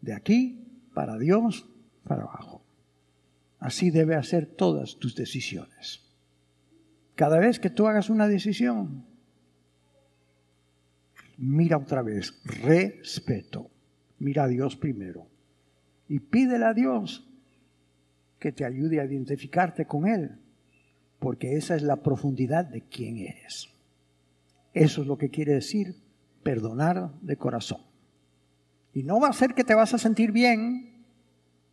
De 0.00 0.12
aquí 0.12 0.66
para 0.94 1.18
Dios, 1.18 1.68
para 2.04 2.22
abajo. 2.22 2.62
Así 3.58 3.90
debe 3.90 4.14
hacer 4.14 4.46
todas 4.46 4.96
tus 4.96 5.14
decisiones. 5.14 6.02
Cada 7.14 7.38
vez 7.38 7.58
que 7.58 7.70
tú 7.70 7.86
hagas 7.86 8.10
una 8.10 8.28
decisión, 8.28 9.06
mira 11.38 11.78
otra 11.78 12.02
vez, 12.02 12.34
respeto, 12.44 13.70
mira 14.18 14.44
a 14.44 14.48
Dios 14.48 14.76
primero 14.76 15.26
y 16.08 16.20
pídele 16.20 16.64
a 16.64 16.74
Dios 16.74 17.28
que 18.38 18.52
te 18.52 18.64
ayude 18.64 19.00
a 19.00 19.04
identificarte 19.04 19.86
con 19.86 20.06
Él, 20.06 20.38
porque 21.18 21.56
esa 21.56 21.74
es 21.74 21.82
la 21.82 22.02
profundidad 22.02 22.64
de 22.66 22.82
quién 22.82 23.18
eres. 23.18 23.68
Eso 24.76 25.00
es 25.00 25.06
lo 25.06 25.16
que 25.16 25.30
quiere 25.30 25.54
decir 25.54 25.96
perdonar 26.42 27.10
de 27.22 27.38
corazón. 27.38 27.80
Y 28.92 29.04
no 29.04 29.18
va 29.18 29.28
a 29.28 29.32
ser 29.32 29.54
que 29.54 29.64
te 29.64 29.74
vas 29.74 29.94
a 29.94 29.98
sentir 29.98 30.32
bien, 30.32 31.02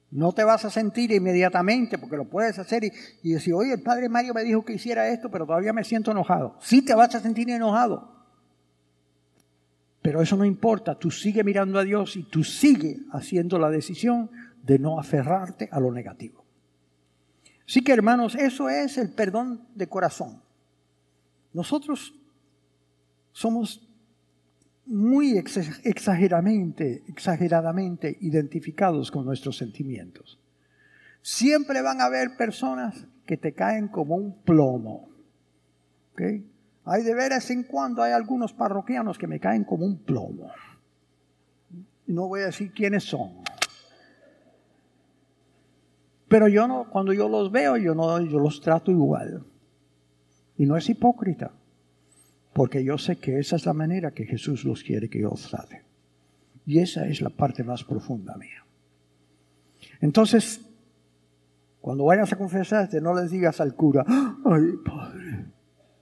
no 0.10 0.32
te 0.32 0.46
vas 0.46 0.64
a 0.64 0.70
sentir 0.70 1.12
inmediatamente, 1.12 1.98
porque 1.98 2.16
lo 2.16 2.30
puedes 2.30 2.60
hacer 2.60 2.86
y, 3.22 3.34
decir, 3.34 3.54
oye, 3.56 3.74
el 3.74 3.82
Padre 3.82 4.08
Mario 4.08 4.34
me 4.34 4.44
dijo 4.44 4.64
que 4.64 4.76
hiciera 4.76 5.10
esto, 5.10 5.30
pero 5.30 5.46
todavía 5.46 5.74
me 5.74 5.84
siento 5.84 6.12
enojado. 6.12 6.58
Sí 6.62 6.82
te 6.82 6.96
vas 6.96 7.14
a 7.14 7.20
sentir 7.20 7.50
enojado, 7.50 8.26
pero 10.02 10.22
eso 10.22 10.38
no 10.38 10.46
importa, 10.46 10.98
tú 10.98 11.12
sigue 11.12 11.44
mirando 11.44 11.80
a 11.80 11.84
Dios 11.84 12.16
y 12.16 12.24
tú 12.24 12.46
sigue 12.46 13.02
haciendo 13.12 13.60
la 13.60 13.70
decisión 13.70 14.32
de 14.64 14.80
no 14.80 14.98
aferrarte 14.98 15.68
a 15.74 15.82
lo 15.82 15.92
negativo. 15.92 16.46
Así 17.68 17.84
que 17.84 17.92
hermanos, 17.92 18.36
eso 18.36 18.70
es 18.70 18.98
el 18.98 19.12
perdón 19.12 19.68
de 19.76 19.88
corazón. 19.88 20.42
Nosotros 21.52 22.14
somos 23.34 23.86
muy 24.86 25.38
exageradamente, 25.38 27.04
exageradamente 27.08 28.18
identificados 28.22 29.12
con 29.12 29.26
nuestros 29.26 29.58
sentimientos. 29.58 30.40
Siempre 31.22 31.82
van 31.82 32.00
a 32.00 32.06
haber 32.06 32.38
personas 32.38 33.06
que 33.26 33.38
te 33.38 33.54
caen 33.54 33.88
como 33.88 34.16
un 34.16 34.42
plomo. 34.44 35.10
¿okay? 36.14 36.46
Hay 36.86 37.04
de 37.04 37.16
veras 37.16 37.50
en 37.50 37.64
cuando 37.64 38.04
hay 38.04 38.12
algunos 38.12 38.54
parroquianos 38.54 39.18
que 39.18 39.28
me 39.28 39.40
caen 39.40 39.64
como 39.64 39.86
un 39.86 40.00
plomo. 40.00 40.52
No 42.06 42.28
voy 42.28 42.42
a 42.42 42.48
decir 42.48 42.74
quiénes 42.74 43.06
son. 43.06 43.32
Pero 46.28 46.48
yo 46.48 46.68
no, 46.68 46.90
cuando 46.90 47.14
yo 47.14 47.30
los 47.30 47.52
veo, 47.52 47.78
yo 47.78 47.96
no, 47.96 48.20
yo 48.20 48.40
los 48.40 48.60
trato 48.60 48.92
igual. 48.92 49.46
Y 50.58 50.66
no 50.66 50.76
es 50.76 50.90
hipócrita, 50.90 51.52
porque 52.54 52.84
yo 52.84 52.98
sé 52.98 53.18
que 53.18 53.40
esa 53.40 53.56
es 53.56 53.66
la 53.66 53.74
manera 53.74 54.12
que 54.12 54.26
Jesús 54.26 54.64
los 54.64 54.84
quiere 54.84 55.10
que 55.10 55.22
yo 55.22 55.34
trate. 55.50 55.84
Y 56.66 56.80
esa 56.80 57.08
es 57.08 57.22
la 57.22 57.30
parte 57.30 57.64
más 57.64 57.84
profunda 57.84 58.38
mía. 58.38 58.64
Entonces, 60.00 60.62
cuando 61.82 62.06
vayas 62.06 62.32
a 62.32 62.38
confesarte, 62.38 63.02
no 63.02 63.14
les 63.14 63.32
digas 63.32 63.60
al 63.60 63.76
cura, 63.76 64.06
ay, 64.08 64.62
Padre, 64.86 65.46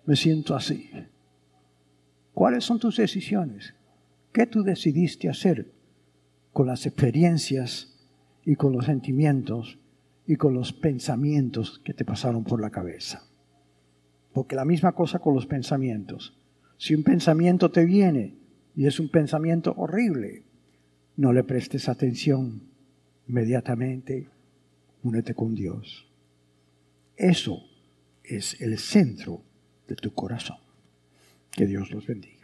me 0.05 0.15
siento 0.15 0.55
así. 0.55 0.89
¿Cuáles 2.33 2.63
son 2.63 2.79
tus 2.79 2.97
decisiones? 2.97 3.73
¿Qué 4.31 4.45
tú 4.45 4.63
decidiste 4.63 5.29
hacer 5.29 5.71
con 6.53 6.67
las 6.67 6.85
experiencias 6.85 7.99
y 8.45 8.55
con 8.55 8.73
los 8.73 8.85
sentimientos 8.85 9.79
y 10.27 10.35
con 10.35 10.53
los 10.53 10.73
pensamientos 10.73 11.81
que 11.83 11.93
te 11.93 12.05
pasaron 12.05 12.43
por 12.43 12.61
la 12.61 12.69
cabeza? 12.69 13.23
Porque 14.33 14.55
la 14.55 14.65
misma 14.65 14.93
cosa 14.93 15.19
con 15.19 15.33
los 15.33 15.45
pensamientos. 15.45 16.37
Si 16.81 16.95
un 16.95 17.03
pensamiento 17.03 17.69
te 17.69 17.85
viene 17.85 18.33
y 18.75 18.87
es 18.87 18.99
un 18.99 19.09
pensamiento 19.09 19.71
horrible, 19.77 20.41
no 21.15 21.31
le 21.31 21.43
prestes 21.43 21.87
atención. 21.87 22.63
Inmediatamente 23.27 24.29
únete 25.03 25.35
con 25.35 25.53
Dios. 25.53 26.11
Eso 27.15 27.61
es 28.23 28.59
el 28.61 28.79
centro 28.79 29.43
de 29.87 29.95
tu 29.95 30.11
corazón. 30.15 30.57
Que 31.51 31.67
Dios 31.67 31.91
los 31.91 32.07
bendiga. 32.07 32.40